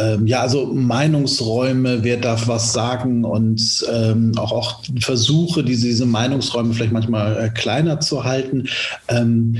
ähm, 0.00 0.26
ja, 0.26 0.40
also 0.40 0.66
Meinungsräume, 0.66 2.02
wer 2.02 2.16
darf 2.16 2.48
was 2.48 2.72
sagen 2.72 3.24
und 3.24 3.84
ähm, 3.92 4.32
auch, 4.36 4.52
auch 4.52 4.82
Versuche, 5.00 5.62
diese, 5.62 5.86
diese 5.86 6.06
Meinungsräume 6.06 6.74
vielleicht 6.74 6.92
manchmal 6.92 7.36
äh, 7.36 7.48
kleiner 7.50 8.00
zu 8.00 8.24
halten. 8.24 8.68
Ähm, 9.08 9.58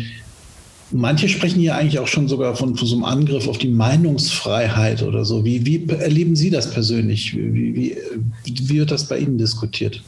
manche 0.90 1.28
sprechen 1.28 1.60
hier 1.60 1.76
eigentlich 1.76 1.98
auch 1.98 2.06
schon 2.06 2.28
sogar 2.28 2.56
von, 2.56 2.76
von, 2.76 2.86
so 2.86 2.94
einem 2.96 3.04
Angriff 3.04 3.48
auf 3.48 3.58
die 3.58 3.68
Meinungsfreiheit 3.68 5.02
oder 5.02 5.24
so. 5.24 5.44
Wie, 5.44 5.66
wie 5.66 5.86
erleben 5.88 6.36
Sie 6.36 6.50
das 6.50 6.70
persönlich? 6.70 7.36
Wie, 7.36 7.74
wie, 7.74 7.96
wie 8.44 8.68
wird 8.68 8.90
das 8.90 9.06
bei 9.06 9.18
Ihnen 9.18 9.38
diskutiert? 9.38 10.02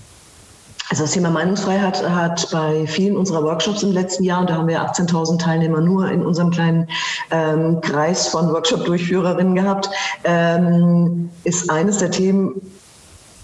Also 0.92 1.04
das 1.04 1.12
Thema 1.12 1.30
Meinungsfreiheit 1.30 2.06
hat 2.06 2.50
bei 2.50 2.87
vielen 2.87 3.16
unserer 3.16 3.42
Workshops 3.42 3.82
im 3.82 3.92
letzten 3.92 4.25
Jahr, 4.25 4.42
und 4.42 4.50
da 4.50 4.56
haben 4.56 4.68
wir 4.68 4.82
18.000 4.82 5.38
Teilnehmer 5.38 5.80
nur 5.80 6.11
in 6.11 6.20
unserem 6.20 6.50
kleinen 6.50 6.87
ähm, 7.30 7.80
Kreis 7.80 8.28
von 8.28 8.52
Workshop-Durchführerinnen 8.52 9.54
gehabt, 9.54 9.88
ähm, 10.25 11.30
ist 11.44 11.70
eines 11.70 11.96
der 11.96 12.11
Themen, 12.11 12.61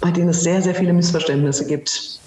bei 0.02 0.11
denen 0.11 0.28
es 0.28 0.43
sehr, 0.43 0.61
sehr 0.61 0.75
viele 0.75 0.93
Missverständnisse 0.93 1.64
gibt. 1.67 2.21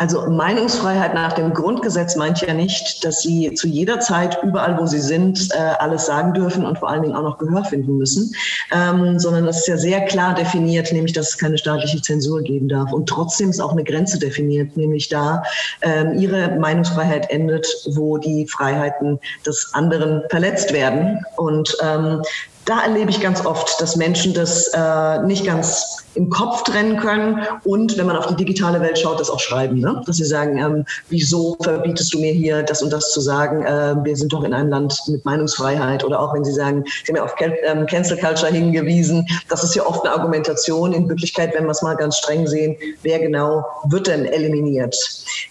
Also 0.00 0.30
Meinungsfreiheit 0.30 1.12
nach 1.12 1.34
dem 1.34 1.52
Grundgesetz 1.52 2.16
meint 2.16 2.40
ja 2.40 2.54
nicht, 2.54 3.04
dass 3.04 3.20
Sie 3.20 3.52
zu 3.52 3.68
jeder 3.68 4.00
Zeit, 4.00 4.38
überall 4.42 4.78
wo 4.78 4.86
Sie 4.86 4.98
sind, 4.98 5.50
äh, 5.52 5.58
alles 5.78 6.06
sagen 6.06 6.32
dürfen 6.32 6.64
und 6.64 6.78
vor 6.78 6.88
allen 6.88 7.02
Dingen 7.02 7.14
auch 7.14 7.22
noch 7.22 7.36
Gehör 7.36 7.66
finden 7.66 7.98
müssen, 7.98 8.34
ähm, 8.72 9.18
sondern 9.18 9.44
das 9.44 9.58
ist 9.58 9.68
ja 9.68 9.76
sehr 9.76 10.06
klar 10.06 10.34
definiert, 10.34 10.90
nämlich 10.90 11.12
dass 11.12 11.28
es 11.28 11.38
keine 11.38 11.58
staatliche 11.58 12.00
Zensur 12.00 12.40
geben 12.40 12.66
darf. 12.66 12.90
Und 12.94 13.10
trotzdem 13.10 13.50
ist 13.50 13.60
auch 13.60 13.72
eine 13.72 13.84
Grenze 13.84 14.18
definiert, 14.18 14.74
nämlich 14.74 15.10
da 15.10 15.42
ähm, 15.82 16.18
Ihre 16.18 16.56
Meinungsfreiheit 16.58 17.28
endet, 17.28 17.66
wo 17.90 18.16
die 18.16 18.46
Freiheiten 18.46 19.20
des 19.44 19.68
anderen 19.74 20.22
verletzt 20.30 20.72
werden. 20.72 21.22
Und 21.36 21.76
ähm, 21.82 22.22
da 22.70 22.82
erlebe 22.82 23.10
ich 23.10 23.20
ganz 23.20 23.44
oft, 23.44 23.80
dass 23.80 23.96
Menschen 23.96 24.32
das 24.32 24.68
äh, 24.68 25.22
nicht 25.22 25.44
ganz 25.44 26.04
im 26.14 26.28
Kopf 26.28 26.62
trennen 26.64 26.98
können 26.98 27.40
und 27.64 27.96
wenn 27.96 28.06
man 28.06 28.16
auf 28.16 28.26
die 28.26 28.34
digitale 28.34 28.80
Welt 28.80 28.98
schaut, 28.98 29.20
das 29.20 29.30
auch 29.30 29.38
schreiben. 29.40 29.78
Ne? 29.78 30.02
Dass 30.06 30.16
sie 30.16 30.24
sagen, 30.24 30.58
ähm, 30.58 30.84
wieso 31.08 31.56
verbietest 31.60 32.12
du 32.12 32.20
mir 32.20 32.32
hier 32.32 32.62
das 32.62 32.82
und 32.82 32.92
das 32.92 33.12
zu 33.12 33.20
sagen? 33.20 33.64
Äh, 33.64 33.96
wir 34.04 34.16
sind 34.16 34.32
doch 34.32 34.42
in 34.42 34.52
einem 34.52 34.70
Land 34.70 35.00
mit 35.08 35.24
Meinungsfreiheit. 35.24 36.04
Oder 36.04 36.20
auch 36.20 36.34
wenn 36.34 36.44
sie 36.44 36.52
sagen, 36.52 36.84
sie 37.04 37.12
haben 37.12 37.16
ja 37.16 37.24
auf 37.24 37.34
ähm, 37.40 37.86
Cancel 37.86 38.16
Culture 38.16 38.50
hingewiesen. 38.50 39.26
Das 39.48 39.62
ist 39.62 39.74
ja 39.74 39.86
oft 39.86 40.04
eine 40.04 40.14
Argumentation. 40.14 40.92
In 40.92 41.08
Wirklichkeit, 41.08 41.54
wenn 41.54 41.64
wir 41.64 41.70
es 41.70 41.82
mal 41.82 41.94
ganz 41.94 42.18
streng 42.18 42.46
sehen, 42.46 42.76
wer 43.02 43.18
genau 43.20 43.64
wird 43.84 44.08
denn 44.08 44.26
eliminiert? 44.26 44.96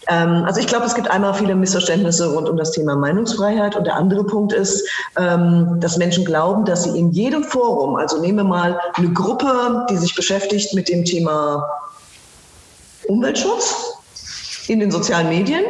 Ähm, 0.10 0.44
also 0.46 0.60
ich 0.60 0.68
glaube, 0.68 0.86
es 0.86 0.96
gibt 0.96 1.10
einmal 1.10 1.34
viele 1.34 1.56
Missverständnisse 1.56 2.34
rund 2.34 2.50
um 2.50 2.58
das 2.58 2.72
Thema 2.72 2.96
Meinungsfreiheit. 2.96 3.76
Und 3.78 3.86
der 3.86 3.96
andere 3.96 4.26
Punkt 4.26 4.52
ist, 4.52 4.86
ähm, 5.18 5.78
dass 5.80 5.98
Menschen 5.98 6.26
glauben, 6.26 6.66
dass 6.66 6.84
sie 6.84 6.98
in 6.98 7.09
jedem 7.12 7.44
Forum, 7.44 7.96
also 7.96 8.20
nehmen 8.22 8.38
wir 8.38 8.44
mal 8.44 8.80
eine 8.94 9.12
Gruppe, 9.14 9.86
die 9.90 9.98
sich 9.98 10.16
beschäftigt 10.16 10.74
mit 10.74 10.90
dem 10.90 11.06
Thema 11.06 11.68
Umweltschutz 13.08 13.94
in 14.68 14.80
den 14.80 14.92
sozialen 14.92 15.30
Medien. 15.30 15.64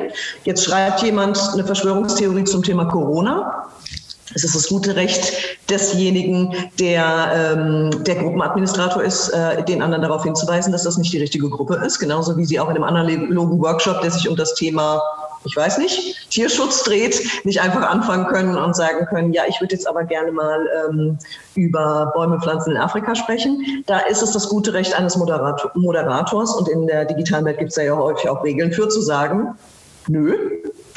Jetzt 0.44 0.66
schreibt 0.66 1.02
jemand 1.02 1.40
eine 1.54 1.64
Verschwörungstheorie 1.64 2.44
zum 2.44 2.64
Thema 2.64 2.86
Corona. 2.86 3.68
Es 4.36 4.44
ist 4.44 4.56
das 4.56 4.68
gute 4.68 4.96
Recht 4.96 5.34
desjenigen, 5.70 6.54
der 6.80 7.54
ähm, 7.56 8.04
der 8.04 8.16
Gruppenadministrator 8.16 9.04
ist, 9.04 9.30
äh, 9.30 9.64
den 9.64 9.82
anderen 9.82 10.04
darauf 10.04 10.24
hinzuweisen, 10.24 10.72
dass 10.72 10.84
das 10.84 10.98
nicht 10.98 11.14
die 11.14 11.20
richtige 11.20 11.50
Gruppe 11.50 11.82
ist. 11.86 12.00
Genauso 12.00 12.38
wie 12.38 12.46
sie 12.46 12.60
auch 12.60 12.70
in 12.70 12.76
einem 12.76 12.84
analogen 12.84 13.62
Workshop, 13.62 14.02
der 14.02 14.12
sich 14.12 14.30
um 14.30 14.36
das 14.36 14.54
Thema 14.56 15.02
ich 15.46 15.56
weiß 15.56 15.78
nicht, 15.78 16.30
Tierschutz 16.30 16.84
dreht, 16.84 17.46
nicht 17.46 17.62
einfach 17.62 17.90
anfangen 17.90 18.28
können 18.28 18.58
und 18.58 18.76
sagen 18.76 19.06
können, 19.06 19.32
ja, 19.34 19.44
ich 19.48 19.60
würde 19.62 19.74
jetzt 19.74 19.88
aber 19.88 20.04
gerne 20.04 20.32
mal 20.32 20.68
ähm, 20.90 21.18
über 21.56 22.12
Bäume, 22.14 22.40
Pflanzen 22.42 22.72
in 22.72 22.78
Afrika 22.78 23.16
sprechen. 23.16 23.84
Da 23.86 24.00
ist 24.00 24.22
es 24.22 24.32
das 24.32 24.50
gute 24.50 24.74
Recht 24.74 24.94
eines 24.98 25.16
Moderator, 25.16 25.72
Moderators 25.76 26.54
und 26.56 26.68
in 26.68 26.88
der 26.88 27.06
digitalen 27.06 27.46
Welt 27.46 27.60
gibt 27.60 27.72
es 27.72 27.78
ja 27.78 27.96
häufig 27.96 28.30
auch 28.30 28.44
Regeln 28.44 28.74
für 28.74 28.90
zu 28.90 29.02
sagen, 29.02 29.56
nö, 30.08 30.36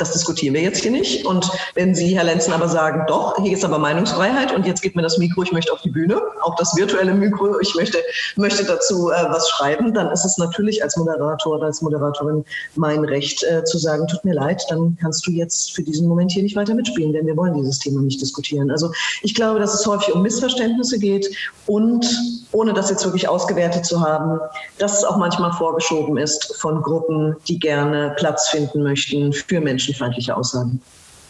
das 0.03 0.13
diskutieren 0.13 0.55
wir 0.55 0.63
jetzt 0.63 0.83
hier 0.83 0.91
nicht. 0.91 1.25
Und 1.25 1.49
wenn 1.75 1.95
Sie, 1.95 2.17
Herr 2.17 2.25
Lenzen, 2.25 2.53
aber 2.53 2.69
sagen, 2.69 3.05
doch, 3.07 3.37
hier 3.41 3.53
ist 3.53 3.65
aber 3.65 3.79
Meinungsfreiheit 3.79 4.53
und 4.53 4.67
jetzt 4.67 4.83
gibt 4.83 4.97
mir 4.97 5.03
das 5.03 5.17
Mikro, 5.19 5.43
ich 5.45 5.53
möchte 5.53 5.73
auf 5.73 5.81
die 5.83 5.91
Bühne, 5.91 6.21
auch 6.43 6.57
das 6.57 6.75
virtuelle 6.77 7.15
Mikro, 7.15 7.61
ich 7.61 7.75
möchte, 7.77 7.99
möchte 8.37 8.65
dazu 8.65 9.11
äh, 9.11 9.25
was 9.29 9.49
schreiben, 9.49 9.95
dann 9.95 10.11
ist 10.11 10.25
es 10.25 10.39
natürlich 10.39 10.83
als 10.83 10.97
Moderator 10.97 11.57
oder 11.57 11.67
als 11.67 11.83
Moderatorin 11.83 12.45
mein 12.75 13.05
Recht 13.05 13.45
äh, 13.45 13.63
zu 13.65 13.79
sagen, 13.79 14.09
tut 14.09 14.25
mir 14.25 14.35
leid, 14.35 14.63
dann 14.69 14.99
kannst 15.01 15.25
du 15.27 15.31
jetzt 15.31 15.73
für 15.73 15.83
diesen 15.83 16.09
Moment 16.09 16.33
hier 16.33 16.43
nicht 16.43 16.57
weiter 16.57 16.75
mitspielen, 16.75 17.13
denn 17.13 17.27
wir 17.27 17.37
wollen 17.37 17.55
dieses 17.55 17.79
Thema 17.79 18.01
nicht 18.03 18.21
diskutieren. 18.21 18.71
Also 18.71 18.91
ich 19.23 19.35
glaube, 19.35 19.61
dass 19.61 19.75
es 19.75 19.87
häufig 19.87 20.13
um 20.13 20.23
Missverständnisse 20.23 20.99
geht 20.99 21.29
und 21.67 22.05
ohne 22.53 22.73
das 22.73 22.91
jetzt 22.91 23.05
wirklich 23.05 23.29
ausgewertet 23.29 23.85
zu 23.85 24.01
haben, 24.01 24.39
dass 24.79 24.99
es 24.99 25.05
auch 25.05 25.17
manchmal 25.17 25.53
vorgeschoben 25.53 26.19
ist 26.19 26.55
von 26.59 26.83
Gruppen, 26.83 27.37
die 27.49 27.59
gerne 27.59 28.15
Platz 28.17 28.49
finden 28.49 28.83
möchten 28.83 29.33
für 29.33 29.61
menschenfeindliche 29.61 30.37
Aussagen. 30.37 30.81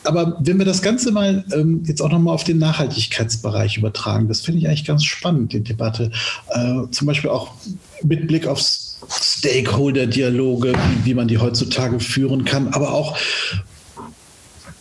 Aber 0.04 0.36
wenn 0.40 0.58
wir 0.58 0.64
das 0.64 0.82
Ganze 0.82 1.12
mal 1.12 1.44
ähm, 1.52 1.84
jetzt 1.86 2.02
auch 2.02 2.10
nochmal 2.10 2.34
auf 2.34 2.42
den 2.42 2.58
Nachhaltigkeitsbereich 2.58 3.78
übertragen, 3.78 4.26
das 4.26 4.40
finde 4.40 4.58
ich 4.60 4.66
eigentlich 4.66 4.84
ganz 4.84 5.04
spannend, 5.04 5.52
die 5.52 5.62
Debatte. 5.62 6.10
Äh, 6.48 6.90
zum 6.90 7.06
Beispiel 7.06 7.30
auch 7.30 7.52
mit 8.02 8.26
Blick 8.26 8.48
auf 8.48 8.60
Stakeholder-Dialoge, 8.60 10.72
wie, 10.72 11.04
wie 11.04 11.14
man 11.14 11.28
die 11.28 11.38
heutzutage 11.38 12.00
führen 12.00 12.44
kann, 12.44 12.74
aber 12.74 12.92
auch 12.92 13.16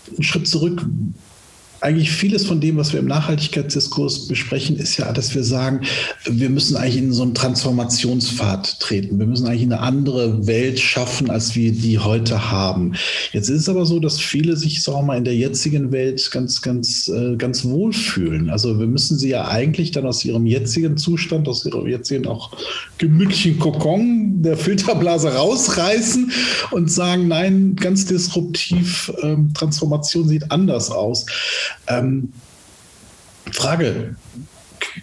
einen 0.07 0.23
Schritt 0.23 0.47
zurück 0.47 0.83
eigentlich 1.81 2.11
vieles 2.11 2.45
von 2.45 2.61
dem, 2.61 2.77
was 2.77 2.93
wir 2.93 2.99
im 2.99 3.07
Nachhaltigkeitsdiskurs 3.07 4.27
besprechen, 4.27 4.77
ist 4.77 4.97
ja, 4.97 5.11
dass 5.11 5.33
wir 5.33 5.43
sagen, 5.43 5.81
wir 6.25 6.49
müssen 6.49 6.77
eigentlich 6.77 6.97
in 6.97 7.11
so 7.11 7.23
einen 7.23 7.33
Transformationspfad 7.33 8.79
treten. 8.79 9.17
Wir 9.17 9.25
müssen 9.25 9.47
eigentlich 9.47 9.63
eine 9.63 9.79
andere 9.79 10.45
Welt 10.45 10.79
schaffen, 10.79 11.31
als 11.31 11.55
wir 11.55 11.71
die 11.71 11.97
heute 11.97 12.51
haben. 12.51 12.93
Jetzt 13.31 13.49
ist 13.49 13.61
es 13.61 13.69
aber 13.69 13.85
so, 13.85 13.99
dass 13.99 14.19
viele 14.19 14.55
sich, 14.55 14.83
sagen 14.83 14.99
wir 14.99 15.03
mal, 15.03 15.17
in 15.17 15.23
der 15.23 15.35
jetzigen 15.35 15.91
Welt 15.91 16.29
ganz, 16.31 16.61
ganz, 16.61 17.07
äh, 17.07 17.35
ganz 17.35 17.65
wohl 17.65 17.93
fühlen. 17.93 18.51
Also 18.51 18.79
wir 18.79 18.87
müssen 18.87 19.17
sie 19.17 19.29
ja 19.29 19.47
eigentlich 19.47 19.91
dann 19.91 20.05
aus 20.05 20.23
ihrem 20.23 20.45
jetzigen 20.45 20.97
Zustand, 20.97 21.47
aus 21.47 21.65
ihrem 21.65 21.87
jetzigen 21.87 22.27
auch 22.27 22.51
gemütlichen 22.99 23.57
Kokon 23.57 24.43
der 24.43 24.55
Filterblase 24.55 25.33
rausreißen 25.33 26.31
und 26.71 26.91
sagen, 26.91 27.27
nein, 27.27 27.75
ganz 27.75 28.05
disruptiv, 28.05 29.11
ähm, 29.23 29.51
Transformation 29.53 30.27
sieht 30.27 30.51
anders 30.51 30.91
aus. 30.91 31.25
Ähm, 31.87 32.33
Frage, 33.51 34.15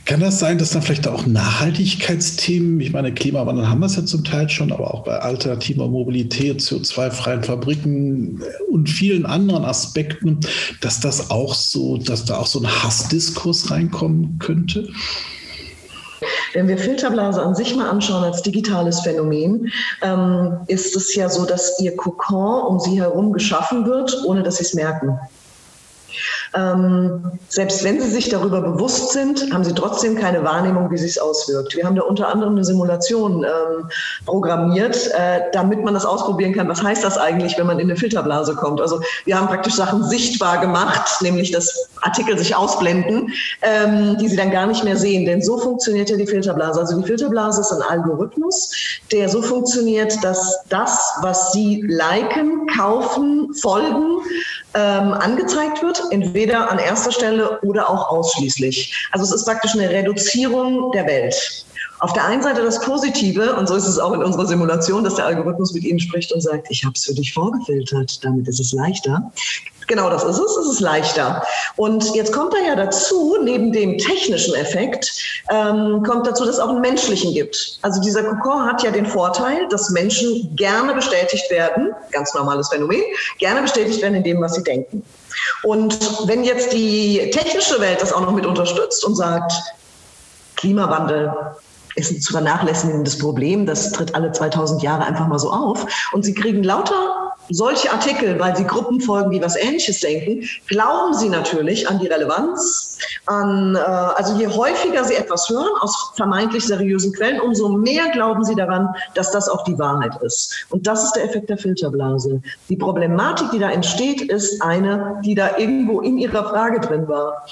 kann 0.04 0.20
das 0.20 0.38
sein, 0.38 0.58
dass 0.58 0.70
dann 0.70 0.82
vielleicht 0.82 1.06
auch 1.06 1.26
Nachhaltigkeitsthemen, 1.26 2.80
ich 2.80 2.92
meine, 2.92 3.12
Klimawandel 3.12 3.68
haben 3.68 3.80
wir 3.80 3.86
es 3.86 3.96
ja 3.96 4.04
zum 4.04 4.24
Teil 4.24 4.48
schon, 4.48 4.72
aber 4.72 4.92
auch 4.92 5.04
bei 5.04 5.18
alternativer 5.18 5.88
Mobilität, 5.88 6.60
CO2-freien 6.60 7.44
Fabriken 7.44 8.42
und 8.70 8.88
vielen 8.88 9.24
anderen 9.24 9.64
Aspekten, 9.64 10.40
dass 10.80 11.00
das 11.00 11.30
auch 11.30 11.54
so, 11.54 11.96
dass 11.96 12.24
da 12.24 12.38
auch 12.38 12.46
so 12.46 12.60
ein 12.60 12.66
Hassdiskurs 12.66 13.70
reinkommen 13.70 14.38
könnte? 14.38 14.88
Wenn 16.52 16.66
wir 16.66 16.78
Filterblase 16.78 17.42
an 17.42 17.54
sich 17.54 17.76
mal 17.76 17.88
anschauen 17.88 18.24
als 18.24 18.42
digitales 18.42 19.00
Phänomen, 19.00 19.70
ähm, 20.02 20.56
ist 20.66 20.96
es 20.96 21.14
ja 21.14 21.28
so, 21.28 21.44
dass 21.44 21.78
ihr 21.80 21.94
Kokon 21.96 22.62
um 22.62 22.80
sie 22.80 23.00
herum 23.00 23.32
geschaffen 23.32 23.86
wird, 23.86 24.16
ohne 24.26 24.42
dass 24.42 24.56
sie 24.56 24.64
es 24.64 24.74
merken. 24.74 25.18
Ähm, 26.54 27.32
selbst 27.48 27.84
wenn 27.84 28.00
sie 28.00 28.08
sich 28.08 28.28
darüber 28.28 28.60
bewusst 28.60 29.12
sind, 29.12 29.52
haben 29.52 29.64
sie 29.64 29.74
trotzdem 29.74 30.16
keine 30.16 30.44
Wahrnehmung, 30.44 30.90
wie 30.90 30.98
sich 30.98 31.20
auswirkt. 31.20 31.76
Wir 31.76 31.84
haben 31.84 31.96
da 31.96 32.02
unter 32.02 32.28
anderem 32.28 32.54
eine 32.54 32.64
Simulation 32.64 33.44
ähm, 33.44 33.90
programmiert, 34.24 35.08
äh, 35.08 35.42
damit 35.52 35.84
man 35.84 35.94
das 35.94 36.06
ausprobieren 36.06 36.54
kann. 36.54 36.68
Was 36.68 36.82
heißt 36.82 37.04
das 37.04 37.18
eigentlich, 37.18 37.58
wenn 37.58 37.66
man 37.66 37.78
in 37.78 37.90
eine 37.90 37.96
Filterblase 37.96 38.54
kommt? 38.54 38.80
Also 38.80 39.00
wir 39.24 39.38
haben 39.38 39.48
praktisch 39.48 39.74
Sachen 39.74 40.04
sichtbar 40.04 40.58
gemacht, 40.58 41.20
nämlich 41.20 41.50
dass 41.50 41.90
Artikel 42.02 42.38
sich 42.38 42.54
ausblenden, 42.54 43.32
ähm, 43.62 44.16
die 44.18 44.28
sie 44.28 44.36
dann 44.36 44.50
gar 44.50 44.66
nicht 44.66 44.84
mehr 44.84 44.96
sehen. 44.96 45.26
Denn 45.26 45.42
so 45.42 45.58
funktioniert 45.58 46.10
ja 46.10 46.16
die 46.16 46.26
Filterblase. 46.26 46.80
Also 46.80 47.00
die 47.00 47.06
Filterblase 47.06 47.60
ist 47.60 47.72
ein 47.72 47.82
Algorithmus, 47.82 48.72
der 49.12 49.28
so 49.28 49.42
funktioniert, 49.42 50.22
dass 50.22 50.64
das, 50.68 51.14
was 51.22 51.52
sie 51.52 51.82
liken, 51.86 52.66
kaufen, 52.66 53.54
folgen, 53.54 54.18
ähm, 54.74 55.12
angezeigt 55.12 55.82
wird, 55.82 56.02
entweder 56.10 56.70
an 56.70 56.78
erster 56.78 57.12
Stelle 57.12 57.60
oder 57.62 57.88
auch 57.88 58.10
ausschließlich. 58.10 59.08
Also 59.12 59.24
es 59.24 59.40
ist 59.40 59.46
praktisch 59.46 59.74
eine 59.74 59.88
Reduzierung 59.88 60.92
der 60.92 61.06
Welt. 61.06 61.64
Auf 62.00 62.12
der 62.12 62.24
einen 62.24 62.42
Seite 62.42 62.62
das 62.62 62.80
Positive, 62.80 63.56
und 63.56 63.68
so 63.68 63.74
ist 63.74 63.86
es 63.86 63.98
auch 63.98 64.12
in 64.12 64.22
unserer 64.22 64.46
Simulation, 64.46 65.02
dass 65.02 65.16
der 65.16 65.26
Algorithmus 65.26 65.72
mit 65.74 65.84
Ihnen 65.84 65.98
spricht 65.98 66.32
und 66.32 66.40
sagt, 66.40 66.68
ich 66.70 66.84
habe 66.84 66.92
es 66.94 67.04
für 67.04 67.14
dich 67.14 67.32
vorgefiltert, 67.32 68.24
damit 68.24 68.46
ist 68.46 68.60
es 68.60 68.72
leichter. 68.72 69.32
Genau 69.88 70.10
das 70.10 70.22
ist 70.22 70.38
es, 70.38 70.56
es 70.58 70.72
ist 70.74 70.80
leichter. 70.80 71.42
Und 71.76 72.14
jetzt 72.14 72.32
kommt 72.32 72.52
da 72.52 72.58
ja 72.58 72.76
dazu, 72.76 73.38
neben 73.42 73.72
dem 73.72 73.96
technischen 73.96 74.54
Effekt, 74.54 75.10
ähm, 75.50 76.02
kommt 76.06 76.26
dazu, 76.26 76.44
dass 76.44 76.56
es 76.56 76.60
auch 76.60 76.68
einen 76.68 76.82
menschlichen 76.82 77.32
gibt. 77.32 77.78
Also 77.80 78.00
dieser 78.02 78.22
Kokon 78.22 78.66
hat 78.66 78.82
ja 78.82 78.90
den 78.90 79.06
Vorteil, 79.06 79.66
dass 79.70 79.88
Menschen 79.90 80.54
gerne 80.56 80.94
bestätigt 80.94 81.50
werden, 81.50 81.94
ganz 82.12 82.34
normales 82.34 82.68
Phänomen, 82.68 83.02
gerne 83.38 83.62
bestätigt 83.62 84.02
werden 84.02 84.16
in 84.16 84.24
dem, 84.24 84.40
was 84.42 84.54
sie 84.54 84.62
denken. 84.62 85.02
Und 85.62 85.98
wenn 86.28 86.44
jetzt 86.44 86.72
die 86.72 87.30
technische 87.32 87.80
Welt 87.80 88.02
das 88.02 88.12
auch 88.12 88.20
noch 88.20 88.32
mit 88.32 88.44
unterstützt 88.44 89.04
und 89.04 89.16
sagt, 89.16 89.52
Klimawandel, 90.56 91.32
ist 91.98 92.10
ein 92.10 92.20
zu 92.20 92.32
vernachlässigendes 92.32 93.18
Problem. 93.18 93.66
Das 93.66 93.92
tritt 93.92 94.14
alle 94.14 94.32
2000 94.32 94.82
Jahre 94.82 95.04
einfach 95.04 95.26
mal 95.26 95.38
so 95.38 95.50
auf. 95.50 95.86
Und 96.12 96.24
sie 96.24 96.34
kriegen 96.34 96.62
lauter 96.62 97.28
solche 97.50 97.90
Artikel, 97.90 98.38
weil 98.38 98.56
sie 98.56 98.64
Gruppen 98.64 99.00
folgen, 99.00 99.30
die 99.30 99.40
was 99.40 99.56
Ähnliches 99.56 100.00
denken, 100.00 100.46
glauben 100.66 101.14
sie 101.14 101.28
natürlich 101.28 101.88
an 101.88 101.98
die 101.98 102.06
Relevanz, 102.06 102.98
an, 103.26 103.74
äh, 103.74 103.78
also 103.78 104.34
je 104.38 104.46
häufiger 104.48 105.04
sie 105.04 105.14
etwas 105.14 105.48
hören 105.48 105.70
aus 105.80 106.12
vermeintlich 106.14 106.66
seriösen 106.66 107.12
Quellen, 107.12 107.40
umso 107.40 107.70
mehr 107.70 108.10
glauben 108.10 108.44
sie 108.44 108.54
daran, 108.54 108.88
dass 109.14 109.30
das 109.30 109.48
auch 109.48 109.64
die 109.64 109.78
Wahrheit 109.78 110.20
ist. 110.22 110.66
Und 110.70 110.86
das 110.86 111.04
ist 111.04 111.12
der 111.12 111.24
Effekt 111.24 111.48
der 111.48 111.58
Filterblase. 111.58 112.42
Die 112.68 112.76
Problematik, 112.76 113.50
die 113.50 113.58
da 113.58 113.70
entsteht, 113.70 114.22
ist 114.22 114.62
eine, 114.62 115.20
die 115.24 115.34
da 115.34 115.56
irgendwo 115.56 116.00
in 116.00 116.18
ihrer 116.18 116.50
Frage 116.50 116.80
drin 116.80 117.08
war 117.08 117.44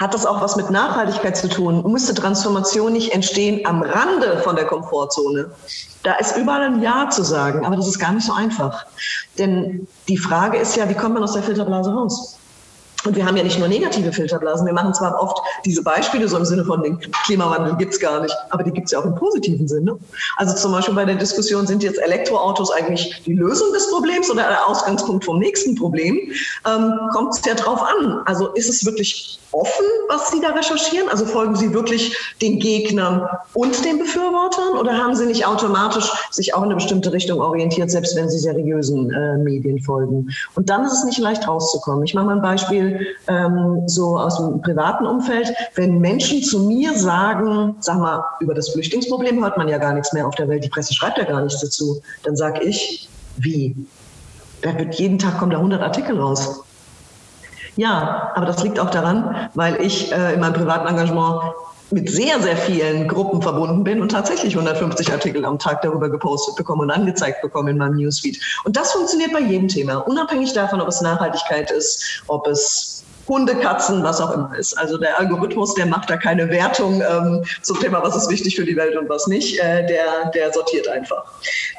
hat 0.00 0.14
das 0.14 0.24
auch 0.24 0.40
was 0.40 0.56
mit 0.56 0.70
Nachhaltigkeit 0.70 1.36
zu 1.36 1.46
tun? 1.46 1.84
Müsste 1.92 2.14
Transformation 2.14 2.94
nicht 2.94 3.12
entstehen 3.12 3.66
am 3.66 3.82
Rande 3.82 4.40
von 4.42 4.56
der 4.56 4.64
Komfortzone? 4.64 5.50
Da 6.02 6.14
ist 6.14 6.38
überall 6.38 6.62
ein 6.62 6.82
Ja 6.82 7.10
zu 7.10 7.22
sagen, 7.22 7.66
aber 7.66 7.76
das 7.76 7.86
ist 7.86 7.98
gar 7.98 8.12
nicht 8.12 8.26
so 8.26 8.32
einfach. 8.32 8.86
Denn 9.38 9.86
die 10.08 10.16
Frage 10.16 10.56
ist 10.56 10.74
ja, 10.74 10.88
wie 10.88 10.94
kommt 10.94 11.14
man 11.14 11.22
aus 11.22 11.34
der 11.34 11.42
Filterblase 11.42 11.92
raus? 11.92 12.38
Und 13.04 13.16
wir 13.16 13.24
haben 13.24 13.36
ja 13.36 13.42
nicht 13.42 13.58
nur 13.58 13.68
negative 13.68 14.12
Filterblasen. 14.12 14.66
Wir 14.66 14.74
machen 14.74 14.92
zwar 14.94 15.20
oft 15.20 15.38
diese 15.64 15.82
Beispiele 15.82 16.28
so 16.28 16.36
im 16.36 16.44
Sinne 16.44 16.64
von 16.64 16.82
den 16.82 16.98
Klimawandel 17.24 17.76
gibt's 17.76 17.98
gar 17.98 18.20
nicht, 18.20 18.34
aber 18.50 18.62
die 18.62 18.70
gibt's 18.70 18.92
ja 18.92 18.98
auch 18.98 19.04
im 19.04 19.14
positiven 19.14 19.66
Sinne. 19.66 19.98
Also 20.36 20.54
zum 20.54 20.72
Beispiel 20.72 20.94
bei 20.94 21.04
der 21.04 21.16
Diskussion, 21.16 21.66
sind 21.66 21.82
jetzt 21.82 21.98
Elektroautos 21.98 22.70
eigentlich 22.70 23.22
die 23.24 23.34
Lösung 23.34 23.72
des 23.72 23.90
Problems 23.90 24.30
oder 24.30 24.42
der 24.42 24.66
Ausgangspunkt 24.66 25.24
vom 25.24 25.38
nächsten 25.38 25.74
Problem? 25.74 26.18
Ähm, 26.66 26.98
Kommt 27.12 27.34
es 27.34 27.44
ja 27.44 27.54
drauf 27.54 27.80
an. 27.82 28.20
Also 28.26 28.48
ist 28.48 28.68
es 28.68 28.84
wirklich 28.84 29.40
offen, 29.52 29.84
was 30.08 30.30
Sie 30.30 30.40
da 30.40 30.50
recherchieren? 30.50 31.08
Also 31.08 31.26
folgen 31.26 31.56
Sie 31.56 31.72
wirklich 31.74 32.16
den 32.40 32.58
Gegnern 32.58 33.28
und 33.54 33.84
den 33.84 33.98
Befürwortern 33.98 34.78
oder 34.78 34.96
haben 34.96 35.14
Sie 35.14 35.26
nicht 35.26 35.46
automatisch 35.46 36.10
sich 36.30 36.54
auch 36.54 36.58
in 36.58 36.66
eine 36.66 36.76
bestimmte 36.76 37.12
Richtung 37.12 37.40
orientiert, 37.40 37.90
selbst 37.90 38.14
wenn 38.16 38.28
Sie 38.28 38.38
seriösen 38.38 39.10
äh, 39.12 39.38
Medien 39.38 39.80
folgen? 39.80 40.30
Und 40.54 40.70
dann 40.70 40.84
ist 40.84 40.92
es 40.92 41.04
nicht 41.04 41.18
leicht 41.18 41.48
rauszukommen. 41.48 42.04
Ich 42.04 42.14
mache 42.14 42.26
mal 42.26 42.36
ein 42.36 42.42
Ähm, 43.28 43.82
so 43.86 44.18
aus 44.18 44.36
dem 44.38 44.60
privaten 44.62 45.06
Umfeld. 45.06 45.52
Wenn 45.74 45.98
Menschen 45.98 46.42
zu 46.42 46.60
mir 46.60 46.94
sagen, 46.94 47.76
sag 47.80 47.98
mal, 47.98 48.24
über 48.40 48.54
das 48.54 48.70
Flüchtlingsproblem 48.70 49.42
hört 49.42 49.56
man 49.56 49.68
ja 49.68 49.78
gar 49.78 49.92
nichts 49.92 50.12
mehr 50.12 50.26
auf 50.26 50.34
der 50.34 50.48
Welt, 50.48 50.64
die 50.64 50.68
Presse 50.68 50.94
schreibt 50.94 51.18
ja 51.18 51.24
gar 51.24 51.42
nichts 51.42 51.60
dazu, 51.60 52.00
dann 52.22 52.36
sage 52.36 52.62
ich, 52.62 53.08
wie? 53.36 53.76
Da 54.62 54.78
wird 54.78 54.96
jeden 54.96 55.18
Tag 55.18 55.38
kommen 55.38 55.50
da 55.50 55.58
100 55.58 55.82
Artikel 55.82 56.18
raus. 56.18 56.62
Ja, 57.76 58.32
aber 58.34 58.46
das 58.46 58.62
liegt 58.62 58.78
auch 58.78 58.90
daran, 58.90 59.48
weil 59.54 59.80
ich 59.80 60.12
äh, 60.12 60.34
in 60.34 60.40
meinem 60.40 60.54
privaten 60.54 60.86
Engagement 60.86 61.40
mit 61.92 62.10
sehr, 62.10 62.40
sehr 62.40 62.56
vielen 62.56 63.08
Gruppen 63.08 63.42
verbunden 63.42 63.84
bin 63.84 64.00
und 64.00 64.10
tatsächlich 64.10 64.54
150 64.54 65.12
Artikel 65.12 65.44
am 65.44 65.58
Tag 65.58 65.82
darüber 65.82 66.08
gepostet 66.08 66.56
bekomme 66.56 66.82
und 66.82 66.90
angezeigt 66.90 67.42
bekomme 67.42 67.70
in 67.70 67.78
meinem 67.78 67.96
Newsfeed. 67.96 68.40
Und 68.64 68.76
das 68.76 68.92
funktioniert 68.92 69.32
bei 69.32 69.40
jedem 69.40 69.68
Thema, 69.68 69.96
unabhängig 69.96 70.52
davon, 70.52 70.80
ob 70.80 70.88
es 70.88 71.00
Nachhaltigkeit 71.00 71.70
ist, 71.70 72.22
ob 72.28 72.46
es 72.46 73.04
Hunde, 73.28 73.54
Katzen, 73.54 74.02
was 74.02 74.20
auch 74.20 74.32
immer 74.32 74.56
ist. 74.58 74.76
Also 74.76 74.98
der 74.98 75.18
Algorithmus, 75.18 75.74
der 75.74 75.86
macht 75.86 76.10
da 76.10 76.16
keine 76.16 76.48
Wertung 76.48 77.00
ähm, 77.00 77.44
zum 77.62 77.78
Thema, 77.78 78.02
was 78.02 78.16
ist 78.16 78.28
wichtig 78.28 78.56
für 78.56 78.64
die 78.64 78.76
Welt 78.76 78.96
und 78.96 79.08
was 79.08 79.28
nicht. 79.28 79.58
Äh, 79.60 79.86
der, 79.86 80.30
der 80.34 80.52
sortiert 80.52 80.88
einfach. 80.88 81.24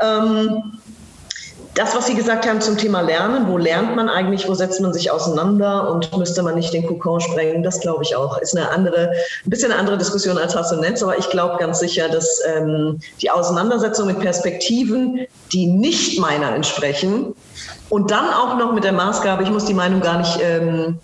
Ähm, 0.01 0.79
das, 1.75 1.95
was 1.95 2.07
Sie 2.07 2.15
gesagt 2.15 2.47
haben 2.47 2.59
zum 2.59 2.77
Thema 2.77 3.01
Lernen, 3.01 3.47
wo 3.47 3.57
lernt 3.57 3.95
man 3.95 4.09
eigentlich, 4.09 4.47
wo 4.47 4.53
setzt 4.53 4.81
man 4.81 4.93
sich 4.93 5.09
auseinander 5.09 5.89
und 5.89 6.17
müsste 6.17 6.43
man 6.43 6.55
nicht 6.55 6.73
den 6.73 6.85
Kokon 6.85 7.21
sprengen, 7.21 7.63
das 7.63 7.79
glaube 7.79 8.03
ich 8.03 8.15
auch. 8.15 8.37
Ist 8.39 8.57
eine 8.57 8.69
andere, 8.69 9.11
ein 9.45 9.49
bisschen 9.49 9.71
eine 9.71 9.79
andere 9.79 9.97
Diskussion 9.97 10.37
als 10.37 10.55
Hass 10.55 10.73
und 10.73 10.81
Netz, 10.81 11.01
aber 11.01 11.17
ich 11.17 11.29
glaube 11.29 11.57
ganz 11.59 11.79
sicher, 11.79 12.09
dass 12.09 12.41
ähm, 12.45 12.99
die 13.21 13.29
Auseinandersetzung 13.29 14.07
mit 14.07 14.19
Perspektiven, 14.19 15.25
die 15.53 15.67
nicht 15.67 16.19
meiner 16.19 16.53
entsprechen, 16.53 17.33
und 17.89 18.11
dann 18.11 18.29
auch 18.29 18.57
noch 18.57 18.73
mit 18.73 18.83
der 18.83 18.93
Maßgabe, 18.93 19.43
ich 19.43 19.49
muss 19.49 19.65
die 19.65 19.73
Meinung 19.73 20.01
gar 20.01 20.19
nicht 20.19 20.39
ähm, 20.41 20.99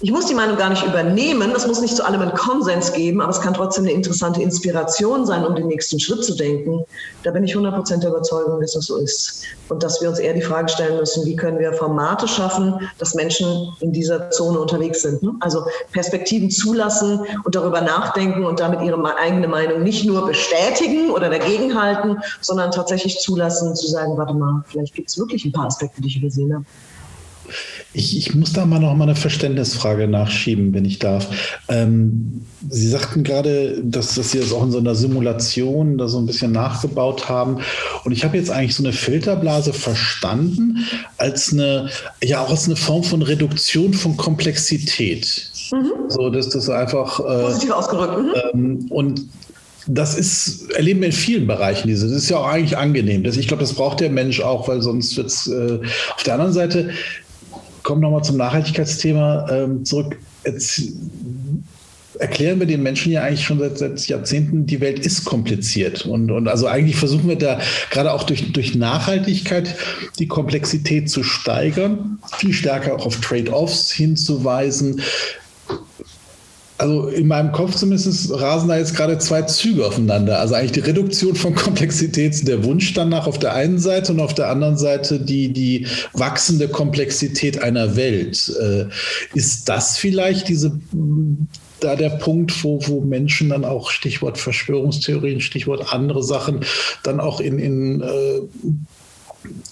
ich 0.00 0.12
muss 0.12 0.26
die 0.26 0.34
Meinung 0.34 0.56
gar 0.56 0.70
nicht 0.70 0.86
übernehmen, 0.86 1.52
es 1.56 1.66
muss 1.66 1.80
nicht 1.80 1.96
zu 1.96 2.04
allem 2.06 2.20
einen 2.20 2.32
Konsens 2.32 2.92
geben, 2.92 3.20
aber 3.20 3.30
es 3.30 3.40
kann 3.40 3.54
trotzdem 3.54 3.84
eine 3.84 3.92
interessante 3.92 4.40
Inspiration 4.40 5.26
sein, 5.26 5.44
um 5.44 5.56
den 5.56 5.66
nächsten 5.66 5.98
Schritt 5.98 6.24
zu 6.24 6.36
denken. 6.36 6.84
Da 7.24 7.32
bin 7.32 7.42
ich 7.42 7.56
100% 7.56 7.98
der 7.98 8.10
Überzeugung, 8.10 8.60
dass 8.60 8.74
das 8.74 8.86
so 8.86 8.96
ist. 8.96 9.42
Und 9.68 9.82
dass 9.82 10.00
wir 10.00 10.08
uns 10.08 10.20
eher 10.20 10.34
die 10.34 10.40
Frage 10.40 10.68
stellen 10.68 10.98
müssen, 10.98 11.26
wie 11.26 11.34
können 11.34 11.58
wir 11.58 11.72
Formate 11.72 12.28
schaffen, 12.28 12.88
dass 12.98 13.14
Menschen 13.14 13.72
in 13.80 13.92
dieser 13.92 14.30
Zone 14.30 14.60
unterwegs 14.60 15.02
sind. 15.02 15.20
Ne? 15.22 15.32
Also 15.40 15.64
Perspektiven 15.90 16.50
zulassen 16.50 17.20
und 17.42 17.56
darüber 17.56 17.80
nachdenken 17.80 18.44
und 18.44 18.60
damit 18.60 18.82
ihre 18.82 18.98
eigene 19.16 19.48
Meinung 19.48 19.82
nicht 19.82 20.06
nur 20.06 20.26
bestätigen 20.26 21.10
oder 21.10 21.28
dagegenhalten, 21.28 22.18
sondern 22.40 22.70
tatsächlich 22.70 23.18
zulassen, 23.18 23.74
zu 23.74 23.88
sagen, 23.88 24.16
warte 24.16 24.34
mal, 24.34 24.62
vielleicht 24.68 24.94
gibt 24.94 25.08
es 25.10 25.18
wirklich 25.18 25.44
ein 25.44 25.52
paar 25.52 25.66
Aspekte, 25.66 26.00
die 26.00 26.08
ich 26.08 26.18
übersehen 26.18 26.54
habe. 26.54 26.64
Ich, 27.92 28.16
ich, 28.16 28.34
muss 28.34 28.52
da 28.52 28.66
mal 28.66 28.78
noch 28.78 28.94
mal 28.94 29.04
eine 29.04 29.14
Verständnisfrage 29.14 30.08
nachschieben, 30.08 30.72
wenn 30.74 30.84
ich 30.84 30.98
darf. 30.98 31.28
Ähm, 31.68 32.42
Sie 32.70 32.88
sagten 32.88 33.24
gerade, 33.24 33.82
dass, 33.82 34.14
dass 34.14 34.32
Sie 34.32 34.38
das 34.38 34.52
auch 34.52 34.62
in 34.62 34.72
so 34.72 34.78
einer 34.78 34.94
Simulation 34.94 35.98
da 35.98 36.08
so 36.08 36.18
ein 36.18 36.26
bisschen 36.26 36.52
nachgebaut 36.52 37.28
haben. 37.28 37.58
Und 38.04 38.12
ich 38.12 38.24
habe 38.24 38.36
jetzt 38.36 38.50
eigentlich 38.50 38.74
so 38.74 38.82
eine 38.82 38.92
Filterblase 38.92 39.72
verstanden 39.72 40.86
als 41.16 41.52
eine, 41.52 41.90
ja 42.22 42.40
auch 42.40 42.50
als 42.50 42.66
eine 42.66 42.76
Form 42.76 43.04
von 43.04 43.22
Reduktion 43.22 43.94
von 43.94 44.16
Komplexität. 44.16 45.50
Mhm. 45.72 46.08
So, 46.08 46.30
dass 46.30 46.48
das 46.50 46.68
einfach. 46.68 47.20
Äh, 47.20 47.42
Positiv 47.44 47.70
ausgerückt. 47.70 48.18
Mhm. 48.18 48.32
Ähm, 48.54 48.86
und 48.90 49.24
das 49.88 50.16
ist, 50.16 50.70
erleben 50.72 51.00
wir 51.00 51.06
in 51.06 51.12
vielen 51.12 51.46
Bereichen 51.46 51.88
diese. 51.88 52.06
Das 52.06 52.16
ist 52.16 52.28
ja 52.28 52.38
auch 52.38 52.46
eigentlich 52.46 52.76
angenehm. 52.76 53.24
Das, 53.24 53.36
ich 53.36 53.48
glaube, 53.48 53.62
das 53.62 53.72
braucht 53.72 54.00
der 54.00 54.10
Mensch 54.10 54.40
auch, 54.40 54.68
weil 54.68 54.82
sonst 54.82 55.16
wird 55.16 55.28
es 55.28 55.46
äh, 55.46 55.80
auf 56.14 56.22
der 56.22 56.34
anderen 56.34 56.52
Seite 56.52 56.90
komme 57.88 58.02
nochmal 58.02 58.22
zum 58.22 58.36
Nachhaltigkeitsthema 58.36 59.50
ähm, 59.50 59.82
zurück. 59.82 60.18
Jetzt 60.44 60.92
erklären 62.18 62.60
wir 62.60 62.66
den 62.66 62.82
Menschen 62.82 63.12
ja 63.12 63.22
eigentlich 63.22 63.44
schon 63.44 63.58
seit, 63.60 63.78
seit, 63.78 64.06
Jahrzehnten, 64.08 64.66
die 64.66 64.82
Welt 64.82 64.98
ist 64.98 65.24
kompliziert. 65.24 66.04
Und, 66.04 66.30
und 66.30 66.48
also 66.48 66.66
eigentlich 66.66 66.96
versuchen 66.96 67.30
wir 67.30 67.36
da 67.36 67.58
gerade 67.90 68.12
auch 68.12 68.24
durch, 68.24 68.52
durch 68.52 68.74
Nachhaltigkeit 68.74 69.74
die 70.18 70.28
Komplexität 70.28 71.08
zu 71.08 71.22
steigern, 71.22 72.18
viel 72.36 72.52
stärker 72.52 72.94
auch 72.94 73.06
auf 73.06 73.20
Trade-offs 73.22 73.90
hinzuweisen, 73.90 75.00
also 76.78 77.08
in 77.08 77.26
meinem 77.26 77.50
Kopf 77.50 77.74
zumindest 77.74 78.30
rasen 78.32 78.68
da 78.68 78.78
jetzt 78.78 78.94
gerade 78.94 79.18
zwei 79.18 79.42
Züge 79.42 79.84
aufeinander. 79.84 80.38
Also 80.38 80.54
eigentlich 80.54 80.72
die 80.72 80.80
Reduktion 80.80 81.34
von 81.34 81.54
Komplexität, 81.56 82.46
der 82.46 82.64
Wunsch 82.64 82.94
danach 82.94 83.26
auf 83.26 83.38
der 83.38 83.54
einen 83.54 83.78
Seite 83.78 84.12
und 84.12 84.20
auf 84.20 84.34
der 84.34 84.48
anderen 84.48 84.78
Seite 84.78 85.18
die, 85.18 85.52
die 85.52 85.86
wachsende 86.12 86.68
Komplexität 86.68 87.60
einer 87.60 87.96
Welt. 87.96 88.52
Äh, 88.60 88.86
ist 89.34 89.68
das 89.68 89.98
vielleicht 89.98 90.48
diese 90.48 90.78
da 91.80 91.94
der 91.94 92.10
Punkt, 92.10 92.64
wo, 92.64 92.80
wo 92.86 93.00
Menschen 93.00 93.50
dann 93.50 93.64
auch 93.64 93.90
Stichwort 93.90 94.38
Verschwörungstheorien, 94.38 95.40
Stichwort 95.40 95.92
andere 95.92 96.24
Sachen, 96.24 96.64
dann 97.04 97.20
auch 97.20 97.40
in, 97.40 97.58
in 97.58 98.00
äh, 98.00 98.40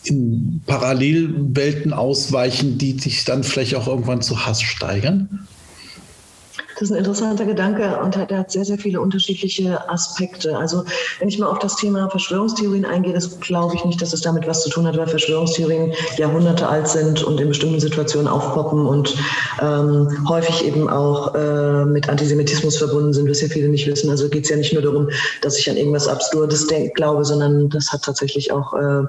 in 0.04 0.62
Parallelwelten 0.66 1.92
ausweichen, 1.92 2.78
die 2.78 2.98
sich 2.98 3.24
dann 3.24 3.42
vielleicht 3.42 3.74
auch 3.74 3.88
irgendwann 3.88 4.22
zu 4.22 4.46
Hass 4.46 4.62
steigern? 4.62 5.46
Das 6.78 6.90
ist 6.90 6.92
ein 6.92 6.98
interessanter 6.98 7.46
Gedanke 7.46 7.98
und 8.04 8.16
der 8.16 8.38
hat 8.38 8.50
sehr, 8.50 8.66
sehr 8.66 8.76
viele 8.76 9.00
unterschiedliche 9.00 9.88
Aspekte. 9.88 10.58
Also 10.58 10.84
wenn 11.18 11.28
ich 11.28 11.38
mal 11.38 11.46
auf 11.46 11.58
das 11.58 11.76
Thema 11.76 12.10
Verschwörungstheorien 12.10 12.84
eingehe, 12.84 13.14
das 13.14 13.40
glaube 13.40 13.74
ich 13.74 13.84
nicht, 13.86 14.02
dass 14.02 14.12
es 14.12 14.20
damit 14.20 14.46
was 14.46 14.62
zu 14.62 14.68
tun 14.68 14.86
hat, 14.86 14.94
weil 14.98 15.06
Verschwörungstheorien 15.06 15.94
Jahrhunderte 16.18 16.68
alt 16.68 16.86
sind 16.86 17.22
und 17.22 17.40
in 17.40 17.48
bestimmten 17.48 17.80
Situationen 17.80 18.28
aufpoppen 18.28 18.84
und 18.84 19.16
ähm, 19.62 20.28
häufig 20.28 20.66
eben 20.66 20.90
auch 20.90 21.34
äh, 21.34 21.86
mit 21.86 22.10
Antisemitismus 22.10 22.76
verbunden 22.76 23.14
sind, 23.14 23.30
was 23.30 23.40
ja 23.40 23.48
viele 23.48 23.68
nicht 23.68 23.86
wissen. 23.86 24.10
Also 24.10 24.28
geht 24.28 24.44
es 24.44 24.50
ja 24.50 24.56
nicht 24.56 24.74
nur 24.74 24.82
darum, 24.82 25.08
dass 25.40 25.58
ich 25.58 25.70
an 25.70 25.78
irgendwas 25.78 26.08
Absurdes 26.08 26.66
denk, 26.66 26.94
glaube, 26.94 27.24
sondern 27.24 27.70
das 27.70 27.90
hat 27.90 28.02
tatsächlich 28.02 28.52
auch 28.52 28.74
äh, 28.74 29.04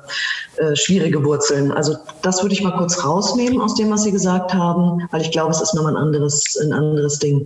äh, 0.55 0.75
schwierige 0.77 1.21
Wurzeln. 1.25 1.73
Also 1.73 1.97
das 2.21 2.41
würde 2.41 2.53
ich 2.53 2.63
mal 2.63 2.77
kurz 2.77 3.03
rausnehmen 3.03 3.59
aus 3.59 3.75
dem, 3.75 3.91
was 3.91 4.03
Sie 4.03 4.11
gesagt 4.11 4.53
haben, 4.53 5.05
weil 5.11 5.19
ich 5.19 5.31
glaube, 5.31 5.51
es 5.51 5.59
ist 5.59 5.73
nochmal 5.73 5.97
ein 5.97 6.01
anderes, 6.01 6.57
ein 6.61 6.71
anderes 6.71 7.19
Ding 7.19 7.45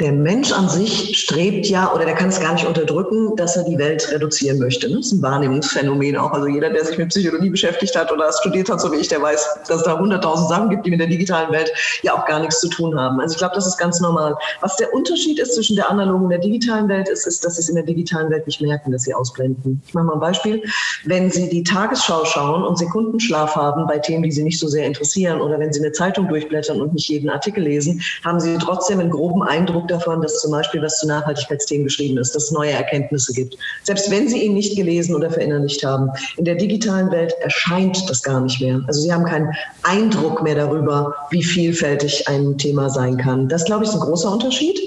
der 0.00 0.12
Mensch 0.12 0.50
an 0.52 0.68
sich 0.68 1.18
strebt 1.18 1.66
ja, 1.66 1.92
oder 1.92 2.06
der 2.06 2.14
kann 2.14 2.30
es 2.30 2.40
gar 2.40 2.54
nicht 2.54 2.66
unterdrücken, 2.66 3.36
dass 3.36 3.56
er 3.56 3.64
die 3.64 3.78
Welt 3.78 4.10
reduzieren 4.10 4.58
möchte. 4.58 4.88
Das 4.88 5.06
ist 5.06 5.12
ein 5.12 5.22
Wahrnehmungsphänomen 5.22 6.16
auch. 6.16 6.32
Also 6.32 6.46
jeder, 6.46 6.70
der 6.70 6.84
sich 6.84 6.96
mit 6.96 7.10
Psychologie 7.10 7.50
beschäftigt 7.50 7.94
hat 7.94 8.10
oder 8.10 8.32
studiert 8.32 8.70
hat, 8.70 8.80
so 8.80 8.90
wie 8.92 8.96
ich, 8.96 9.08
der 9.08 9.20
weiß, 9.20 9.60
dass 9.68 9.78
es 9.78 9.82
da 9.82 9.98
hunderttausend 9.98 10.48
Sachen 10.48 10.70
gibt, 10.70 10.86
die 10.86 10.90
mit 10.90 11.00
der 11.00 11.06
digitalen 11.06 11.52
Welt 11.52 11.70
ja 12.02 12.14
auch 12.14 12.24
gar 12.24 12.40
nichts 12.40 12.60
zu 12.60 12.68
tun 12.68 12.98
haben. 12.98 13.20
Also 13.20 13.34
ich 13.34 13.38
glaube, 13.38 13.54
das 13.54 13.66
ist 13.66 13.76
ganz 13.76 14.00
normal. 14.00 14.34
Was 14.62 14.76
der 14.76 14.92
Unterschied 14.94 15.38
ist 15.38 15.54
zwischen 15.54 15.76
der 15.76 15.90
analogen 15.90 16.24
und 16.24 16.30
der 16.30 16.38
digitalen 16.38 16.88
Welt 16.88 17.08
ist, 17.08 17.26
ist, 17.26 17.44
dass 17.44 17.56
sie 17.56 17.60
es 17.60 17.68
in 17.68 17.74
der 17.74 17.84
digitalen 17.84 18.30
Welt 18.30 18.46
nicht 18.46 18.62
merken, 18.62 18.92
dass 18.92 19.02
sie 19.02 19.12
ausblenden. 19.12 19.82
Ich 19.86 19.92
mache 19.92 20.06
mal 20.06 20.14
ein 20.14 20.20
Beispiel. 20.20 20.62
Wenn 21.04 21.30
Sie 21.30 21.48
die 21.48 21.62
Tagesschau 21.62 22.24
schauen 22.24 22.62
und 22.62 22.78
Sekundenschlaf 22.78 23.54
haben 23.54 23.86
bei 23.86 23.98
Themen, 23.98 24.22
die 24.22 24.32
Sie 24.32 24.42
nicht 24.42 24.58
so 24.58 24.68
sehr 24.68 24.86
interessieren, 24.86 25.40
oder 25.40 25.58
wenn 25.58 25.72
Sie 25.72 25.80
eine 25.80 25.92
Zeitung 25.92 26.28
durchblättern 26.28 26.80
und 26.80 26.94
nicht 26.94 27.08
jeden 27.08 27.28
Artikel 27.28 27.64
lesen, 27.64 28.02
haben 28.24 28.40
Sie 28.40 28.56
trotzdem 28.58 29.00
einen 29.00 29.10
groben 29.10 29.42
Eindruck 29.42 29.89
davon, 29.90 30.22
dass 30.22 30.40
zum 30.40 30.52
Beispiel 30.52 30.82
was 30.82 30.98
zu 30.98 31.06
Nachhaltigkeitsthemen 31.06 31.84
geschrieben 31.84 32.18
ist, 32.18 32.34
dass 32.34 32.44
es 32.44 32.50
neue 32.50 32.72
Erkenntnisse 32.72 33.32
gibt. 33.32 33.56
Selbst 33.82 34.10
wenn 34.10 34.28
Sie 34.28 34.44
ihn 34.44 34.54
nicht 34.54 34.76
gelesen 34.76 35.14
oder 35.14 35.30
verinnerlicht 35.30 35.84
haben. 35.84 36.10
In 36.36 36.44
der 36.44 36.54
digitalen 36.54 37.10
Welt 37.10 37.34
erscheint 37.40 38.08
das 38.08 38.22
gar 38.22 38.40
nicht 38.40 38.60
mehr. 38.60 38.80
Also 38.86 39.00
Sie 39.00 39.12
haben 39.12 39.24
keinen 39.24 39.52
Eindruck 39.82 40.42
mehr 40.42 40.54
darüber, 40.54 41.14
wie 41.30 41.42
vielfältig 41.42 42.28
ein 42.28 42.58
Thema 42.58 42.90
sein 42.90 43.16
kann. 43.16 43.48
Das, 43.48 43.64
glaube 43.64 43.84
ich, 43.84 43.90
ist 43.90 43.96
ein 43.96 44.00
großer 44.00 44.30
Unterschied. 44.30 44.78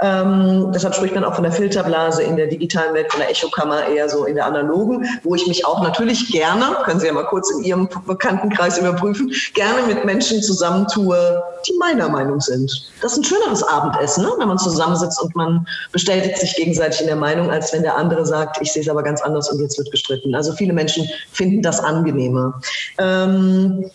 Ähm, 0.00 0.70
deshalb 0.74 0.94
spricht 0.94 1.14
man 1.14 1.24
auch 1.24 1.34
von 1.34 1.44
der 1.44 1.52
Filterblase 1.52 2.22
in 2.22 2.36
der 2.36 2.46
digitalen 2.46 2.94
Welt, 2.94 3.10
von 3.10 3.20
der 3.20 3.30
Echokammer 3.30 3.86
eher 3.86 4.08
so 4.08 4.24
in 4.24 4.34
der 4.34 4.46
analogen, 4.46 5.06
wo 5.22 5.34
ich 5.34 5.46
mich 5.46 5.66
auch 5.66 5.82
natürlich 5.82 6.30
gerne, 6.30 6.76
können 6.84 7.00
Sie 7.00 7.06
ja 7.06 7.12
mal 7.12 7.26
kurz 7.26 7.50
in 7.50 7.64
Ihrem 7.64 7.88
Bekanntenkreis 8.06 8.78
überprüfen, 8.78 9.32
gerne 9.54 9.82
mit 9.86 10.04
Menschen 10.04 10.42
zusammentue, 10.42 11.42
die 11.66 11.76
meiner 11.78 12.08
Meinung 12.08 12.40
sind. 12.40 12.90
Das 13.02 13.12
ist 13.12 13.18
ein 13.18 13.24
schöneres 13.24 13.62
Abendessen, 13.62 14.24
ne? 14.24 14.30
wenn 14.38 14.48
man 14.50 14.58
zusammensitzt 14.58 15.20
und 15.22 15.34
man 15.34 15.66
bestätigt 15.92 16.36
sich 16.36 16.54
gegenseitig 16.56 17.00
in 17.00 17.06
der 17.06 17.16
Meinung, 17.16 17.50
als 17.50 17.72
wenn 17.72 17.82
der 17.82 17.96
andere 17.96 18.26
sagt, 18.26 18.60
ich 18.60 18.72
sehe 18.72 18.82
es 18.82 18.88
aber 18.88 19.02
ganz 19.02 19.22
anders 19.22 19.50
und 19.50 19.60
jetzt 19.60 19.78
wird 19.78 19.90
gestritten. 19.90 20.34
Also 20.34 20.52
viele 20.52 20.72
Menschen 20.72 21.08
finden 21.32 21.62
das 21.62 21.80
angenehmer. 21.80 22.60
Ähm, 22.98 23.90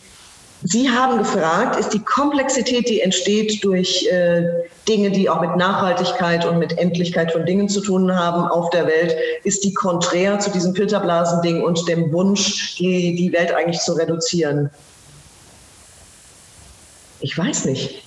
Sie 0.67 0.89
haben 0.89 1.19
gefragt, 1.19 1.79
ist 1.79 1.89
die 1.89 1.99
Komplexität, 1.99 2.89
die 2.89 3.01
entsteht 3.01 3.63
durch 3.63 4.07
äh, 4.07 4.45
Dinge, 4.87 5.11
die 5.11 5.29
auch 5.29 5.39
mit 5.39 5.55
Nachhaltigkeit 5.57 6.43
und 6.43 6.57
mit 6.57 6.77
Endlichkeit 6.79 7.31
von 7.31 7.45
Dingen 7.45 7.69
zu 7.69 7.81
tun 7.81 8.15
haben 8.15 8.47
auf 8.47 8.71
der 8.71 8.87
Welt, 8.87 9.15
ist 9.43 9.63
die 9.63 9.73
konträr 9.75 10.39
zu 10.39 10.49
diesem 10.49 10.73
Filterblasending 10.73 11.61
und 11.61 11.87
dem 11.87 12.11
Wunsch, 12.11 12.77
die, 12.77 13.15
die 13.15 13.31
Welt 13.31 13.53
eigentlich 13.53 13.79
zu 13.81 13.93
reduzieren? 13.93 14.71
Ich 17.19 17.37
weiß 17.37 17.65
nicht. 17.65 18.04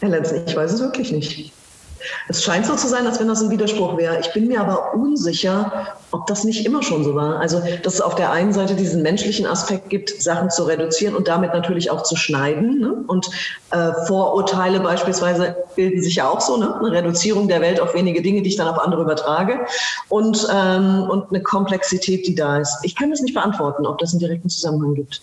Herr 0.00 0.10
Lenzen, 0.10 0.42
ich 0.46 0.54
weiß 0.54 0.72
es 0.72 0.80
wirklich 0.80 1.12
nicht. 1.12 1.52
Es 2.28 2.42
scheint 2.42 2.66
so 2.66 2.76
zu 2.76 2.88
sein, 2.88 3.06
als 3.06 3.18
wenn 3.20 3.28
das 3.28 3.42
ein 3.42 3.50
Widerspruch 3.50 3.96
wäre. 3.96 4.20
Ich 4.20 4.32
bin 4.32 4.48
mir 4.48 4.60
aber 4.60 4.94
unsicher, 4.94 5.96
ob 6.10 6.26
das 6.26 6.44
nicht 6.44 6.64
immer 6.66 6.82
schon 6.82 7.04
so 7.04 7.14
war. 7.14 7.40
Also, 7.40 7.62
dass 7.82 7.94
es 7.94 8.00
auf 8.00 8.14
der 8.14 8.30
einen 8.30 8.52
Seite 8.52 8.74
diesen 8.74 9.02
menschlichen 9.02 9.46
Aspekt 9.46 9.90
gibt, 9.90 10.10
Sachen 10.22 10.50
zu 10.50 10.64
reduzieren 10.64 11.14
und 11.14 11.28
damit 11.28 11.52
natürlich 11.52 11.90
auch 11.90 12.02
zu 12.02 12.16
schneiden. 12.16 12.80
Ne? 12.80 13.04
Und 13.06 13.28
äh, 13.70 13.92
Vorurteile 14.06 14.80
beispielsweise 14.80 15.56
bilden 15.74 16.02
sich 16.02 16.16
ja 16.16 16.28
auch 16.28 16.40
so, 16.40 16.56
ne? 16.56 16.76
eine 16.76 16.92
Reduzierung 16.92 17.48
der 17.48 17.60
Welt 17.60 17.80
auf 17.80 17.94
wenige 17.94 18.22
Dinge, 18.22 18.42
die 18.42 18.50
ich 18.50 18.56
dann 18.56 18.68
auf 18.68 18.78
andere 18.78 19.02
übertrage. 19.02 19.60
Und, 20.08 20.46
ähm, 20.52 21.06
und 21.08 21.30
eine 21.30 21.42
Komplexität, 21.42 22.26
die 22.26 22.34
da 22.34 22.58
ist. 22.58 22.78
Ich 22.82 22.94
kann 22.94 23.10
das 23.10 23.20
nicht 23.20 23.34
beantworten, 23.34 23.86
ob 23.86 23.98
das 23.98 24.12
einen 24.12 24.20
direkten 24.20 24.48
Zusammenhang 24.48 24.94
gibt. 24.94 25.22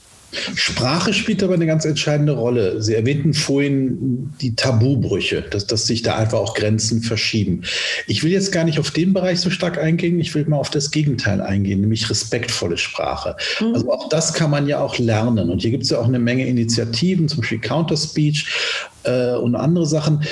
Sprache 0.56 1.14
spielt 1.14 1.44
aber 1.44 1.54
eine 1.54 1.66
ganz 1.66 1.86
entscheidende 1.86 2.34
Rolle. 2.34 2.82
Sie 2.82 2.94
erwähnten 2.94 3.34
vorhin 3.34 4.34
die 4.42 4.56
Tabubrüche, 4.56 5.42
dass, 5.42 5.68
dass 5.68 5.88
sich 5.88 6.02
da 6.02 6.16
einfach 6.16 6.40
auch 6.40 6.54
Grenzen 6.54 7.02
verschieben. 7.02 7.62
Ich 8.08 8.24
will 8.24 8.32
jetzt 8.32 8.52
gar 8.52 8.64
nicht 8.64 8.80
auf 8.80 8.92
den 8.92 9.14
Bereich 9.14 9.40
so 9.40 9.50
stark 9.50 9.78
eingehen, 9.78 10.20
ich 10.20 10.34
will 10.36 10.46
mal 10.46 10.58
auf 10.58 10.70
das 10.70 10.92
Gegenteil 10.92 11.42
eingehen, 11.42 11.82
nämlich 11.82 12.10
respektvolle 12.10 12.78
Sprache. 12.78 13.36
Mhm. 13.60 13.74
Also 13.74 13.92
auch 13.92 14.10
das 14.10 14.34
kann 14.34 14.50
man 14.50 14.68
ja 14.68 14.80
auch 14.80 14.98
lernen. 14.98 15.50
Und 15.50 15.62
hier 15.62 15.72
gibt 15.72 15.84
es 15.84 15.90
ja 15.90 16.00
auch 16.00 16.08
eine 16.08 16.20
Menge 16.20 16.46
Initiativen, 16.48 17.28
zum 17.28 17.42
Beispiel 17.42 17.60
Counter 17.60 17.98
Speech 17.98 18.48
äh, 19.04 19.36
und 19.36 19.56
andere 19.56 19.86
Sachen. 19.86 20.24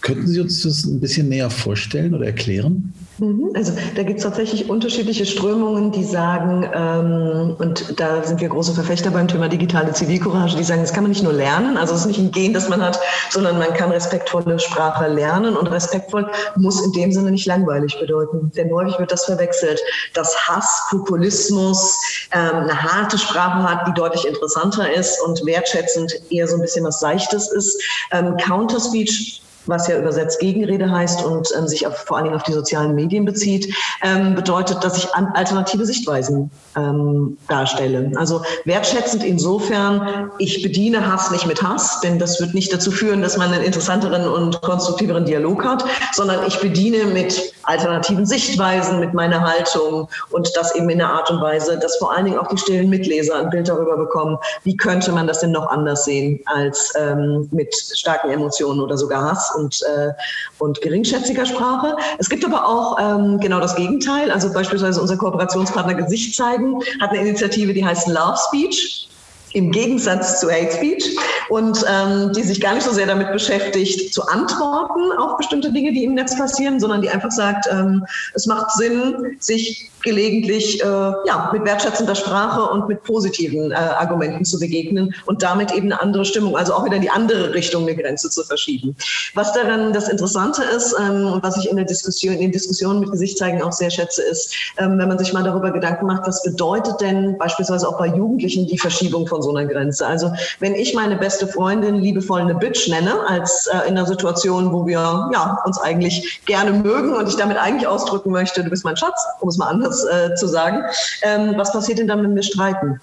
Könnten 0.00 0.26
Sie 0.28 0.40
uns 0.40 0.62
das 0.62 0.84
ein 0.84 1.00
bisschen 1.00 1.28
näher 1.28 1.50
vorstellen 1.50 2.14
oder 2.14 2.26
erklären? 2.26 2.92
Mhm. 3.18 3.50
Also 3.54 3.72
da 3.94 4.02
gibt 4.02 4.18
es 4.18 4.24
tatsächlich 4.24 4.68
unterschiedliche 4.68 5.24
Strömungen, 5.24 5.90
die 5.90 6.04
sagen, 6.04 6.68
ähm, 6.74 7.56
und 7.58 7.98
da 7.98 8.22
sind 8.22 8.40
wir 8.40 8.48
große 8.48 8.74
Verfechter 8.74 9.10
beim 9.10 9.26
Thema 9.26 9.48
digitale 9.48 9.92
Zivilcourage, 9.92 10.56
die 10.56 10.64
sagen, 10.64 10.82
das 10.82 10.92
kann 10.92 11.04
man 11.04 11.10
nicht 11.10 11.22
nur 11.22 11.32
lernen, 11.32 11.78
also 11.78 11.94
es 11.94 12.00
ist 12.00 12.06
nicht 12.06 12.18
ein 12.18 12.30
Gen, 12.30 12.52
das 12.52 12.68
man 12.68 12.82
hat, 12.82 13.00
sondern 13.30 13.58
man 13.58 13.72
kann 13.72 13.90
respektvolle 13.90 14.58
Sprache 14.58 15.08
lernen 15.08 15.56
und 15.56 15.66
respektvoll 15.68 16.30
muss 16.56 16.84
in 16.84 16.92
dem 16.92 17.12
Sinne 17.12 17.30
nicht 17.30 17.46
langweilig 17.46 17.98
bedeuten. 17.98 18.52
Denn 18.56 18.70
häufig 18.72 18.98
wird 18.98 19.12
das 19.12 19.24
verwechselt, 19.24 19.80
dass 20.12 20.36
Hass, 20.48 20.86
Populismus 20.90 21.98
ähm, 22.32 22.56
eine 22.62 22.82
harte 22.82 23.18
Sprache 23.18 23.62
hat, 23.62 23.88
die 23.88 23.94
deutlich 23.94 24.26
interessanter 24.26 24.92
ist 24.92 25.22
und 25.22 25.44
wertschätzend 25.46 26.20
eher 26.30 26.46
so 26.46 26.56
ein 26.56 26.60
bisschen 26.60 26.84
was 26.84 27.00
Seichtes 27.00 27.50
ist. 27.50 27.80
Ähm, 28.12 28.36
Counterspeech 28.36 29.40
was 29.66 29.88
ja 29.88 29.98
übersetzt 29.98 30.40
Gegenrede 30.40 30.90
heißt 30.90 31.24
und 31.24 31.48
ähm, 31.56 31.68
sich 31.68 31.86
auf, 31.86 31.96
vor 31.96 32.16
allen 32.16 32.24
Dingen 32.24 32.36
auf 32.36 32.42
die 32.42 32.52
sozialen 32.52 32.94
Medien 32.94 33.24
bezieht, 33.24 33.74
ähm, 34.02 34.34
bedeutet, 34.34 34.82
dass 34.84 34.98
ich 34.98 35.14
alternative 35.14 35.84
Sichtweisen 35.84 36.50
ähm, 36.76 37.36
darstelle. 37.48 38.12
Also 38.16 38.42
wertschätzend 38.64 39.24
insofern, 39.24 40.30
ich 40.38 40.62
bediene 40.62 41.10
Hass 41.10 41.30
nicht 41.30 41.46
mit 41.46 41.62
Hass, 41.62 42.00
denn 42.00 42.18
das 42.18 42.40
wird 42.40 42.54
nicht 42.54 42.72
dazu 42.72 42.90
führen, 42.90 43.22
dass 43.22 43.36
man 43.36 43.52
einen 43.52 43.64
interessanteren 43.64 44.28
und 44.28 44.60
konstruktiveren 44.62 45.24
Dialog 45.24 45.64
hat, 45.64 45.84
sondern 46.12 46.46
ich 46.46 46.60
bediene 46.60 47.04
mit 47.06 47.54
alternativen 47.64 48.26
Sichtweisen, 48.26 49.00
mit 49.00 49.14
meiner 49.14 49.40
Haltung 49.40 50.08
und 50.30 50.56
das 50.56 50.74
eben 50.74 50.88
in 50.88 51.00
einer 51.00 51.12
Art 51.12 51.30
und 51.30 51.40
Weise, 51.40 51.78
dass 51.78 51.96
vor 51.96 52.14
allen 52.14 52.26
Dingen 52.26 52.38
auch 52.38 52.48
die 52.48 52.58
stillen 52.58 52.88
Mitleser 52.88 53.36
ein 53.36 53.50
Bild 53.50 53.68
darüber 53.68 53.96
bekommen, 53.96 54.38
wie 54.62 54.76
könnte 54.76 55.12
man 55.12 55.26
das 55.26 55.40
denn 55.40 55.50
noch 55.50 55.68
anders 55.68 56.04
sehen 56.04 56.40
als 56.46 56.92
ähm, 56.96 57.48
mit 57.50 57.74
starken 57.74 58.30
Emotionen 58.30 58.80
oder 58.80 58.96
sogar 58.96 59.30
Hass 59.30 59.54
und, 59.56 59.82
äh, 59.82 60.12
und 60.58 60.80
geringschätziger 60.80 61.46
Sprache. 61.46 61.96
Es 62.18 62.28
gibt 62.28 62.44
aber 62.44 62.66
auch 62.66 62.98
ähm, 63.00 63.40
genau 63.40 63.60
das 63.60 63.74
Gegenteil. 63.74 64.30
Also 64.30 64.52
beispielsweise 64.52 65.00
unser 65.00 65.16
Kooperationspartner 65.16 65.94
Gesicht 65.94 66.36
zeigen 66.36 66.80
hat 67.00 67.10
eine 67.10 67.20
Initiative, 67.20 67.72
die 67.72 67.84
heißt 67.84 68.08
Love 68.08 68.36
Speech 68.48 69.08
im 69.56 69.70
Gegensatz 69.70 70.38
zu 70.38 70.50
Hate 70.50 70.70
Speech 70.70 71.16
und 71.48 71.82
ähm, 71.88 72.30
die 72.34 72.42
sich 72.42 72.60
gar 72.60 72.74
nicht 72.74 72.84
so 72.84 72.92
sehr 72.92 73.06
damit 73.06 73.32
beschäftigt, 73.32 74.12
zu 74.12 74.22
antworten 74.26 75.12
auf 75.18 75.38
bestimmte 75.38 75.72
Dinge, 75.72 75.92
die 75.92 76.04
im 76.04 76.14
Netz 76.14 76.36
passieren, 76.36 76.78
sondern 76.78 77.00
die 77.00 77.08
einfach 77.08 77.30
sagt, 77.30 77.66
ähm, 77.72 78.04
es 78.34 78.46
macht 78.46 78.70
Sinn, 78.72 79.36
sich 79.40 79.90
gelegentlich 80.06 80.80
äh, 80.82 80.86
ja, 80.86 81.50
mit 81.52 81.64
wertschätzender 81.64 82.14
Sprache 82.14 82.70
und 82.70 82.86
mit 82.86 83.02
positiven 83.02 83.72
äh, 83.72 83.74
Argumenten 83.74 84.44
zu 84.44 84.58
begegnen 84.58 85.14
und 85.24 85.42
damit 85.42 85.72
eben 85.72 85.90
eine 85.90 86.00
andere 86.00 86.24
Stimmung, 86.24 86.56
also 86.56 86.74
auch 86.74 86.84
wieder 86.84 86.96
in 86.96 87.02
die 87.02 87.10
andere 87.10 87.54
Richtung 87.54 87.82
eine 87.82 87.96
Grenze 87.96 88.30
zu 88.30 88.44
verschieben. 88.44 88.94
Was 89.34 89.52
daran 89.52 89.92
das 89.92 90.08
Interessante 90.08 90.62
ist 90.62 90.94
ähm, 91.00 91.26
und 91.32 91.42
was 91.42 91.56
ich 91.56 91.68
in 91.68 91.76
der 91.76 91.86
Diskussion, 91.86 92.34
in 92.34 92.40
den 92.40 92.52
Diskussionen 92.52 93.00
mit 93.00 93.10
Gesichtszeigen 93.10 93.62
auch 93.62 93.72
sehr 93.72 93.90
schätze, 93.90 94.22
ist, 94.22 94.54
ähm, 94.78 94.98
wenn 94.98 95.08
man 95.08 95.18
sich 95.18 95.32
mal 95.32 95.42
darüber 95.42 95.72
Gedanken 95.72 96.06
macht, 96.06 96.26
was 96.26 96.42
bedeutet 96.42 97.00
denn 97.00 97.36
beispielsweise 97.38 97.88
auch 97.88 97.98
bei 97.98 98.06
Jugendlichen 98.06 98.66
die 98.66 98.78
Verschiebung 98.78 99.26
von 99.26 99.42
so 99.46 99.56
einer 99.56 99.66
Grenze? 99.66 100.06
Also 100.06 100.32
wenn 100.60 100.74
ich 100.74 100.94
meine 100.94 101.16
beste 101.16 101.46
Freundin 101.46 101.96
liebevoll 101.96 102.40
eine 102.40 102.54
Bitch 102.54 102.88
nenne, 102.88 103.20
als 103.28 103.66
äh, 103.66 103.88
in 103.88 103.96
einer 103.96 104.06
Situation, 104.06 104.72
wo 104.72 104.86
wir 104.86 105.30
ja, 105.32 105.58
uns 105.64 105.78
eigentlich 105.80 106.40
gerne 106.46 106.72
mögen 106.72 107.14
und 107.14 107.28
ich 107.28 107.36
damit 107.36 107.56
eigentlich 107.56 107.86
ausdrücken 107.86 108.30
möchte, 108.30 108.62
du 108.62 108.70
bist 108.70 108.84
mein 108.84 108.96
Schatz, 108.96 109.24
um 109.40 109.48
es 109.48 109.58
mal 109.58 109.68
anders 109.68 110.04
äh, 110.04 110.34
zu 110.34 110.46
sagen. 110.46 110.82
Ähm, 111.22 111.54
was 111.56 111.72
passiert 111.72 111.98
denn 111.98 112.08
dann, 112.08 112.22
wenn 112.22 112.34
wir 112.34 112.42
streiten? 112.42 113.00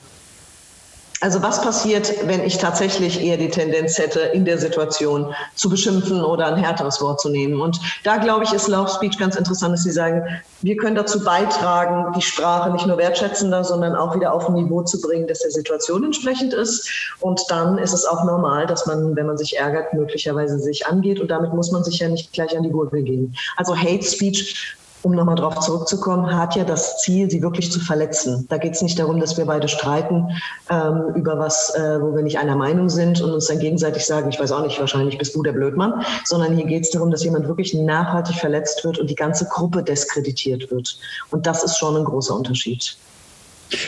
Also 1.23 1.41
was 1.41 1.62
passiert, 1.62 2.27
wenn 2.27 2.43
ich 2.43 2.57
tatsächlich 2.57 3.23
eher 3.23 3.38
die 3.38 3.49
Tendenz 3.49 3.97
hätte, 3.97 4.19
in 4.19 4.43
der 4.43 4.57
Situation 4.57 5.33
zu 5.55 5.69
beschimpfen 5.69 6.21
oder 6.21 6.47
ein 6.47 6.57
härteres 6.57 6.99
Wort 6.99 7.21
zu 7.21 7.29
nehmen? 7.29 7.62
Und 7.62 7.79
da 8.03 8.17
glaube 8.17 8.43
ich, 8.43 8.51
ist 8.51 8.67
Love 8.67 8.89
Speech 8.89 9.17
ganz 9.17 9.38
interessant, 9.38 9.71
dass 9.71 9.83
Sie 9.83 9.91
sagen, 9.91 10.21
wir 10.63 10.75
können 10.75 10.97
dazu 10.97 11.23
beitragen, 11.23 12.12
die 12.13 12.21
Sprache 12.21 12.71
nicht 12.71 12.86
nur 12.88 12.97
wertschätzender, 12.97 13.63
sondern 13.63 13.95
auch 13.95 14.13
wieder 14.13 14.33
auf 14.33 14.49
ein 14.49 14.55
Niveau 14.55 14.81
zu 14.81 14.99
bringen, 14.99 15.25
das 15.25 15.39
der 15.39 15.51
Situation 15.51 16.03
entsprechend 16.03 16.53
ist. 16.53 16.89
Und 17.21 17.39
dann 17.47 17.77
ist 17.77 17.93
es 17.93 18.03
auch 18.03 18.25
normal, 18.25 18.65
dass 18.65 18.86
man, 18.86 19.15
wenn 19.15 19.27
man 19.27 19.38
sich 19.38 19.57
ärgert, 19.57 19.93
möglicherweise 19.93 20.59
sich 20.59 20.86
angeht. 20.88 21.21
Und 21.21 21.31
damit 21.31 21.53
muss 21.53 21.71
man 21.71 21.86
sich 21.86 21.99
ja 21.99 22.09
nicht 22.09 22.33
gleich 22.33 22.53
an 22.57 22.63
die 22.63 22.69
Gurgel 22.69 23.01
gehen. 23.01 23.33
Also 23.55 23.73
Hate 23.77 24.03
Speech 24.03 24.75
um 25.03 25.13
nochmal 25.13 25.35
darauf 25.35 25.59
zurückzukommen, 25.59 26.35
hat 26.35 26.55
ja 26.55 26.63
das 26.63 26.99
Ziel, 26.99 27.29
sie 27.29 27.41
wirklich 27.41 27.71
zu 27.71 27.79
verletzen. 27.79 28.45
Da 28.49 28.57
geht 28.57 28.73
es 28.73 28.81
nicht 28.81 28.97
darum, 28.97 29.19
dass 29.19 29.37
wir 29.37 29.45
beide 29.45 29.67
streiten 29.67 30.29
ähm, 30.69 31.13
über 31.15 31.37
was, 31.37 31.75
äh, 31.75 32.01
wo 32.01 32.15
wir 32.15 32.23
nicht 32.23 32.39
einer 32.39 32.55
Meinung 32.55 32.89
sind 32.89 33.21
und 33.21 33.31
uns 33.31 33.47
dann 33.47 33.59
gegenseitig 33.59 34.05
sagen, 34.05 34.29
ich 34.29 34.39
weiß 34.39 34.51
auch 34.51 34.63
nicht, 34.63 34.79
wahrscheinlich 34.79 35.17
bist 35.17 35.35
du 35.35 35.43
der 35.43 35.51
Blödmann, 35.51 36.03
sondern 36.23 36.55
hier 36.55 36.65
geht 36.65 36.83
es 36.83 36.91
darum, 36.91 37.11
dass 37.11 37.23
jemand 37.23 37.47
wirklich 37.47 37.73
nachhaltig 37.73 38.37
verletzt 38.37 38.83
wird 38.85 38.97
und 38.97 39.09
die 39.09 39.15
ganze 39.15 39.45
Gruppe 39.45 39.83
diskreditiert 39.83 40.71
wird. 40.71 40.97
Und 41.31 41.45
das 41.45 41.63
ist 41.63 41.77
schon 41.77 41.97
ein 41.97 42.05
großer 42.05 42.35
Unterschied. 42.35 42.97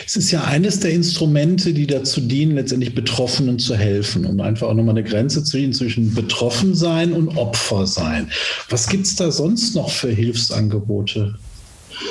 Es 0.06 0.16
ist 0.16 0.30
ja 0.30 0.44
eines 0.44 0.80
der 0.80 0.92
Instrumente, 0.92 1.72
die 1.72 1.86
dazu 1.86 2.20
dienen, 2.20 2.54
letztendlich 2.54 2.94
Betroffenen 2.94 3.58
zu 3.58 3.76
helfen 3.76 4.26
und 4.26 4.40
einfach 4.40 4.68
auch 4.68 4.74
nochmal 4.74 4.96
eine 4.96 5.08
Grenze 5.08 5.42
zu 5.42 5.50
ziehen 5.50 5.72
zwischen 5.72 6.14
Betroffensein 6.14 7.12
und 7.12 7.36
Opfersein. 7.36 8.30
Was 8.68 8.88
gibt 8.88 9.06
es 9.06 9.16
da 9.16 9.30
sonst 9.30 9.74
noch 9.74 9.90
für 9.90 10.10
Hilfsangebote 10.10 11.34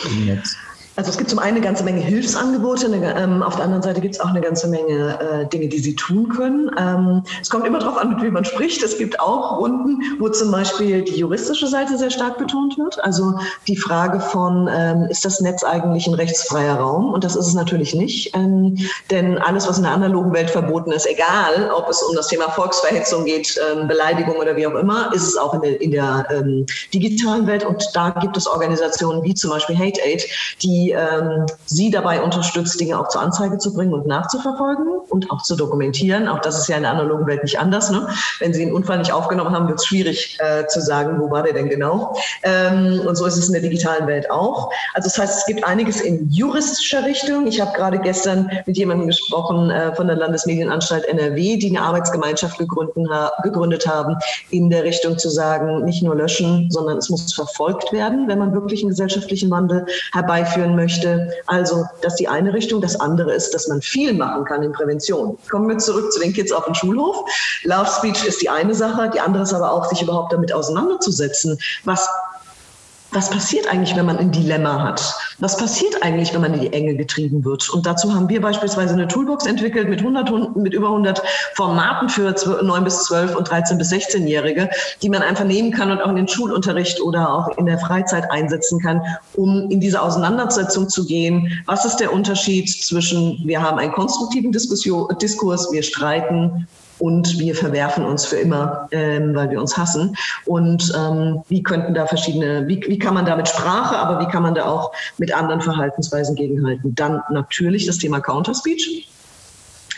im 0.09 0.25
Netz? 0.25 0.55
Also 0.97 1.11
es 1.11 1.17
gibt 1.17 1.29
zum 1.29 1.39
einen 1.39 1.57
eine 1.57 1.65
ganze 1.65 1.83
Menge 1.83 1.99
Hilfsangebote, 1.99 2.85
eine, 2.85 3.19
ähm, 3.19 3.43
auf 3.43 3.55
der 3.55 3.65
anderen 3.65 3.83
Seite 3.83 3.99
gibt 3.99 4.15
es 4.15 4.21
auch 4.21 4.29
eine 4.29 4.39
ganze 4.39 4.67
Menge 4.67 5.19
äh, 5.19 5.45
Dinge, 5.47 5.67
die 5.67 5.79
sie 5.79 5.95
tun 5.95 6.29
können. 6.29 6.71
Ähm, 6.77 7.23
es 7.41 7.49
kommt 7.49 7.67
immer 7.67 7.79
darauf 7.79 7.97
an, 7.97 8.09
mit 8.09 8.21
wem 8.21 8.33
man 8.33 8.45
spricht. 8.45 8.81
Es 8.81 8.97
gibt 8.97 9.19
auch 9.19 9.59
Runden, 9.59 10.01
wo 10.19 10.29
zum 10.29 10.51
Beispiel 10.51 11.01
die 11.01 11.17
juristische 11.17 11.67
Seite 11.67 11.97
sehr 11.97 12.11
stark 12.11 12.37
betont 12.37 12.77
wird. 12.77 13.03
Also 13.03 13.33
die 13.67 13.75
Frage 13.75 14.21
von, 14.21 14.69
ähm, 14.71 15.07
ist 15.09 15.25
das 15.25 15.41
Netz 15.41 15.63
eigentlich 15.65 16.07
ein 16.07 16.13
rechtsfreier 16.13 16.75
Raum? 16.75 17.13
Und 17.13 17.25
das 17.25 17.35
ist 17.35 17.47
es 17.47 17.53
natürlich 17.53 17.93
nicht. 17.93 18.33
Ähm, 18.33 18.77
denn 19.11 19.37
alles, 19.37 19.67
was 19.67 19.77
in 19.77 19.83
der 19.83 19.91
analogen 19.91 20.31
Welt 20.33 20.49
verboten 20.49 20.93
ist, 20.93 21.07
egal 21.07 21.71
ob 21.75 21.89
es 21.89 22.01
um 22.03 22.15
das 22.15 22.27
Thema 22.29 22.49
Volksverhetzung 22.51 23.25
geht, 23.25 23.59
ähm, 23.71 23.89
Beleidigung 23.89 24.35
oder 24.37 24.55
wie 24.55 24.65
auch 24.65 24.75
immer, 24.75 25.13
ist 25.13 25.27
es 25.27 25.35
auch 25.35 25.53
in 25.55 25.61
der, 25.61 25.81
in 25.81 25.91
der 25.91 26.25
ähm, 26.31 26.65
digitalen 26.93 27.47
Welt. 27.47 27.65
Und 27.65 27.83
da 27.93 28.11
gibt 28.11 28.37
es 28.37 28.47
Organisationen 28.47 29.23
wie 29.23 29.33
zum 29.33 29.49
Beispiel 29.49 29.77
Hate 29.77 29.99
Aid, 30.01 30.23
die 30.61 30.84
ähm, 30.91 31.45
sie 31.65 31.91
dabei 31.91 32.21
unterstützt, 32.21 32.79
Dinge 32.79 32.99
auch 32.99 33.07
zur 33.09 33.21
Anzeige 33.21 33.57
zu 33.57 33.73
bringen 33.73 33.93
und 33.93 34.07
nachzuverfolgen 34.07 34.87
und 35.09 35.31
auch 35.31 35.43
zu 35.43 35.55
dokumentieren. 35.55 36.27
Auch 36.27 36.39
das 36.39 36.59
ist 36.59 36.67
ja 36.67 36.77
in 36.77 36.83
der 36.83 36.91
analogen 36.91 37.27
Welt 37.27 37.43
nicht 37.43 37.59
anders. 37.59 37.89
Ne? 37.91 38.07
Wenn 38.39 38.53
Sie 38.53 38.63
einen 38.63 38.73
Unfall 38.73 38.97
nicht 38.97 39.11
aufgenommen 39.11 39.51
haben, 39.55 39.67
wird 39.67 39.79
es 39.79 39.85
schwierig 39.85 40.37
äh, 40.39 40.67
zu 40.67 40.81
sagen, 40.81 41.19
wo 41.19 41.29
war 41.31 41.43
der 41.43 41.53
denn 41.53 41.69
genau. 41.69 42.15
Ähm, 42.43 43.01
und 43.05 43.15
so 43.15 43.25
ist 43.25 43.37
es 43.37 43.47
in 43.47 43.53
der 43.53 43.61
digitalen 43.61 44.07
Welt 44.07 44.29
auch. 44.29 44.71
Also 44.93 45.07
das 45.07 45.17
heißt, 45.17 45.39
es 45.39 45.45
gibt 45.45 45.63
einiges 45.63 46.01
in 46.01 46.29
juristischer 46.29 47.05
Richtung. 47.05 47.47
Ich 47.47 47.61
habe 47.61 47.75
gerade 47.75 47.99
gestern 47.99 48.49
mit 48.65 48.77
jemandem 48.77 49.07
gesprochen 49.07 49.69
äh, 49.69 49.95
von 49.95 50.07
der 50.07 50.15
Landesmedienanstalt 50.15 51.05
NRW, 51.05 51.57
die 51.57 51.75
eine 51.75 51.85
Arbeitsgemeinschaft 51.85 52.57
gegründet, 52.57 52.95
ha 53.09 53.31
gegründet 53.43 53.87
haben, 53.87 54.15
in 54.49 54.69
der 54.69 54.83
Richtung 54.83 55.17
zu 55.17 55.29
sagen, 55.29 55.83
nicht 55.83 56.03
nur 56.03 56.15
löschen, 56.15 56.69
sondern 56.71 56.97
es 56.97 57.09
muss 57.09 57.33
verfolgt 57.33 57.91
werden, 57.91 58.27
wenn 58.27 58.39
man 58.39 58.53
wirklich 58.53 58.81
einen 58.81 58.89
gesellschaftlichen 58.89 59.49
Wandel 59.51 59.85
herbeiführen 60.13 60.74
möchte. 60.75 61.31
Also, 61.47 61.85
das 62.01 62.13
ist 62.13 62.19
die 62.19 62.27
eine 62.27 62.53
Richtung. 62.53 62.81
Das 62.81 62.99
andere 62.99 63.33
ist, 63.33 63.53
dass 63.53 63.67
man 63.67 63.81
viel 63.81 64.13
machen 64.13 64.45
kann 64.45 64.63
in 64.63 64.71
Prävention. 64.71 65.37
Kommen 65.49 65.67
wir 65.69 65.77
zurück 65.77 66.11
zu 66.11 66.19
den 66.19 66.33
Kids 66.33 66.51
auf 66.51 66.65
dem 66.65 66.73
Schulhof. 66.73 67.17
Love 67.63 67.87
Speech 67.87 68.25
ist 68.25 68.41
die 68.41 68.49
eine 68.49 68.73
Sache. 68.73 69.09
Die 69.13 69.19
andere 69.19 69.43
ist 69.43 69.53
aber 69.53 69.71
auch, 69.71 69.85
sich 69.85 70.01
überhaupt 70.01 70.33
damit 70.33 70.53
auseinanderzusetzen. 70.53 71.57
Was 71.83 72.07
was 73.15 73.29
passiert 73.29 73.67
eigentlich, 73.67 73.95
wenn 73.95 74.05
man 74.05 74.17
ein 74.17 74.31
Dilemma 74.31 74.83
hat? 74.83 75.15
Was 75.39 75.57
passiert 75.57 76.03
eigentlich, 76.03 76.33
wenn 76.33 76.41
man 76.41 76.53
in 76.53 76.59
die 76.59 76.73
Enge 76.73 76.95
getrieben 76.95 77.45
wird? 77.45 77.69
Und 77.69 77.85
dazu 77.85 78.13
haben 78.13 78.27
wir 78.27 78.41
beispielsweise 78.41 78.93
eine 78.93 79.07
Toolbox 79.07 79.45
entwickelt 79.45 79.87
mit 79.87 79.99
100, 79.99 80.55
mit 80.57 80.73
über 80.73 80.87
100 80.87 81.21
Formaten 81.53 82.09
für 82.09 82.35
9 82.61 82.83
bis 82.83 83.05
12 83.05 83.35
und 83.35 83.49
13 83.49 83.77
bis 83.77 83.91
16-Jährige, 83.91 84.69
die 85.01 85.09
man 85.09 85.21
einfach 85.21 85.45
nehmen 85.45 85.71
kann 85.71 85.91
und 85.91 86.01
auch 86.01 86.09
in 86.09 86.17
den 86.17 86.27
Schulunterricht 86.27 87.01
oder 87.01 87.33
auch 87.33 87.57
in 87.57 87.65
der 87.65 87.79
Freizeit 87.79 88.29
einsetzen 88.31 88.81
kann, 88.81 89.01
um 89.33 89.71
in 89.71 89.79
diese 89.79 90.01
Auseinandersetzung 90.01 90.89
zu 90.89 91.05
gehen. 91.05 91.63
Was 91.65 91.85
ist 91.85 91.97
der 91.97 92.11
Unterschied 92.11 92.69
zwischen, 92.69 93.39
wir 93.45 93.61
haben 93.61 93.79
einen 93.79 93.93
konstruktiven 93.93 94.51
Diskurs, 94.51 95.71
wir 95.71 95.83
streiten 95.83 96.67
und 96.99 97.39
wir 97.39 97.55
verwerfen 97.55 98.05
uns 98.05 98.25
für 98.25 98.37
immer, 98.37 98.87
ähm, 98.91 99.35
weil 99.35 99.49
wir 99.49 99.59
uns 99.59 99.77
hassen. 99.77 100.15
Und 100.45 100.93
ähm, 100.97 101.41
wie 101.49 101.63
könnten 101.63 101.93
da 101.93 102.05
verschiedene, 102.05 102.67
wie, 102.67 102.83
wie 102.87 102.99
kann 102.99 103.13
man 103.13 103.25
da 103.25 103.35
mit 103.35 103.47
Sprache, 103.47 103.97
aber 103.97 104.19
wie 104.19 104.31
kann 104.31 104.43
man 104.43 104.55
da 104.55 104.65
auch 104.65 104.91
mit 105.17 105.33
anderen 105.33 105.61
Verhaltensweisen 105.61 106.35
gegenhalten? 106.35 106.95
Dann 106.95 107.21
natürlich 107.29 107.85
das 107.85 107.97
Thema 107.97 108.19
Counterspeech. 108.19 109.07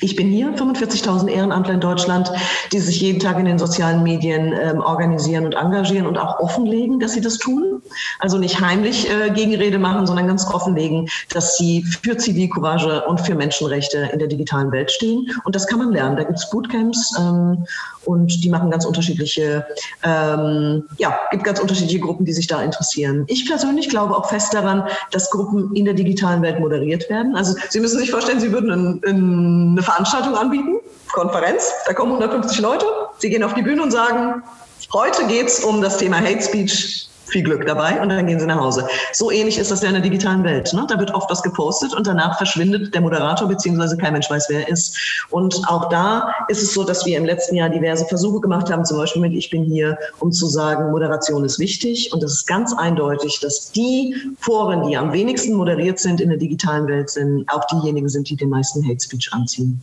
Ich 0.01 0.15
bin 0.15 0.29
hier, 0.29 0.53
45.000 0.55 1.27
Ehrenamtler 1.27 1.75
in 1.75 1.79
Deutschland, 1.79 2.31
die 2.71 2.79
sich 2.79 3.01
jeden 3.01 3.19
Tag 3.19 3.39
in 3.39 3.45
den 3.45 3.57
sozialen 3.57 4.03
Medien 4.03 4.53
ähm, 4.53 4.79
organisieren 4.79 5.45
und 5.45 5.53
engagieren 5.53 6.05
und 6.05 6.17
auch 6.17 6.39
offenlegen, 6.39 6.99
dass 6.99 7.13
sie 7.13 7.21
das 7.21 7.37
tun. 7.37 7.81
Also 8.19 8.37
nicht 8.37 8.59
heimlich 8.59 9.09
äh, 9.09 9.29
Gegenrede 9.31 9.79
machen, 9.79 10.05
sondern 10.05 10.27
ganz 10.27 10.45
offenlegen, 10.47 11.09
dass 11.33 11.57
sie 11.57 11.83
für 11.83 12.17
Zivilcourage 12.17 13.03
und 13.05 13.21
für 13.21 13.35
Menschenrechte 13.35 14.09
in 14.13 14.19
der 14.19 14.27
digitalen 14.27 14.71
Welt 14.71 14.91
stehen. 14.91 15.27
Und 15.43 15.55
das 15.55 15.67
kann 15.67 15.79
man 15.79 15.91
lernen. 15.91 16.17
Da 16.17 16.23
gibt 16.23 16.37
es 16.37 16.49
Bootcamps 16.49 17.13
ähm, 17.19 17.65
und 18.05 18.43
die 18.43 18.49
machen 18.49 18.71
ganz 18.71 18.85
unterschiedliche, 18.85 19.65
ähm, 20.03 20.83
ja, 20.97 21.19
gibt 21.31 21.43
ganz 21.43 21.59
unterschiedliche 21.59 21.99
Gruppen, 21.99 22.25
die 22.25 22.33
sich 22.33 22.47
da 22.47 22.61
interessieren. 22.61 23.25
Ich 23.27 23.47
persönlich 23.47 23.89
glaube 23.89 24.15
auch 24.15 24.29
fest 24.29 24.53
daran, 24.53 24.83
dass 25.11 25.29
Gruppen 25.29 25.75
in 25.75 25.85
der 25.85 25.93
digitalen 25.93 26.41
Welt 26.41 26.59
moderiert 26.59 27.09
werden. 27.09 27.35
Also 27.35 27.55
Sie 27.69 27.79
müssen 27.79 27.99
sich 27.99 28.11
vorstellen, 28.11 28.39
Sie 28.39 28.51
würden 28.51 28.71
ein, 28.71 29.01
ein, 29.05 29.71
eine 29.71 29.81
Veranstaltung 29.87 30.35
anbieten, 30.35 30.79
Konferenz, 31.13 31.71
da 31.85 31.93
kommen 31.93 32.11
150 32.11 32.59
Leute, 32.59 32.85
sie 33.19 33.29
gehen 33.29 33.41
auf 33.41 33.53
die 33.53 33.61
Bühne 33.61 33.81
und 33.81 33.91
sagen, 33.91 34.43
heute 34.91 35.25
geht 35.27 35.47
es 35.47 35.61
um 35.63 35.81
das 35.81 35.97
Thema 35.97 36.17
Hate 36.17 36.41
Speech 36.41 37.07
viel 37.27 37.43
Glück 37.43 37.65
dabei 37.65 38.01
und 38.01 38.09
dann 38.09 38.25
gehen 38.27 38.39
sie 38.39 38.45
nach 38.45 38.59
Hause. 38.59 38.87
So 39.13 39.31
ähnlich 39.31 39.57
ist 39.57 39.71
das 39.71 39.81
ja 39.81 39.89
in 39.89 39.95
der 39.95 40.03
digitalen 40.03 40.43
Welt. 40.43 40.73
Ne? 40.73 40.85
Da 40.87 40.99
wird 40.99 41.13
oft 41.13 41.29
was 41.29 41.43
gepostet 41.43 41.93
und 41.93 42.07
danach 42.07 42.37
verschwindet 42.37 42.93
der 42.93 43.01
Moderator 43.01 43.47
beziehungsweise 43.47 43.97
kein 43.97 44.13
Mensch 44.13 44.29
weiß, 44.29 44.47
wer 44.49 44.61
er 44.61 44.69
ist. 44.69 44.97
Und 45.29 45.61
auch 45.67 45.89
da 45.89 46.33
ist 46.47 46.61
es 46.61 46.73
so, 46.73 46.83
dass 46.83 47.05
wir 47.05 47.17
im 47.17 47.25
letzten 47.25 47.55
Jahr 47.55 47.69
diverse 47.69 48.05
Versuche 48.05 48.39
gemacht 48.39 48.71
haben, 48.71 48.85
zum 48.85 48.97
Beispiel 48.97 49.21
mit 49.21 49.33
Ich 49.33 49.49
bin 49.49 49.63
hier, 49.63 49.97
um 50.19 50.31
zu 50.31 50.47
sagen, 50.47 50.91
Moderation 50.91 51.43
ist 51.43 51.59
wichtig. 51.59 52.11
Und 52.13 52.23
es 52.23 52.33
ist 52.33 52.47
ganz 52.47 52.73
eindeutig, 52.73 53.39
dass 53.41 53.71
die 53.71 54.15
Foren, 54.39 54.87
die 54.87 54.97
am 54.97 55.13
wenigsten 55.13 55.53
moderiert 55.53 55.99
sind 55.99 56.21
in 56.21 56.29
der 56.29 56.37
digitalen 56.37 56.87
Welt, 56.87 57.09
sind 57.09 57.45
auch 57.49 57.65
diejenigen 57.67 58.09
sind, 58.09 58.29
die 58.29 58.35
den 58.35 58.49
meisten 58.49 58.83
Hate 58.87 58.99
Speech 59.03 59.29
anziehen. 59.31 59.81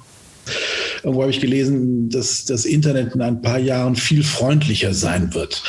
Irgendwo 1.02 1.22
habe 1.22 1.30
ich 1.30 1.40
gelesen, 1.40 2.08
dass 2.08 2.44
das 2.44 2.64
Internet 2.64 3.14
in 3.14 3.22
ein 3.22 3.42
paar 3.42 3.58
Jahren 3.58 3.94
viel 3.94 4.22
freundlicher 4.22 4.94
sein 4.94 5.34
wird. 5.34 5.62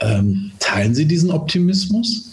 Ähm, 0.00 0.52
teilen 0.58 0.94
Sie 0.94 1.06
diesen 1.06 1.30
Optimismus? 1.30 2.30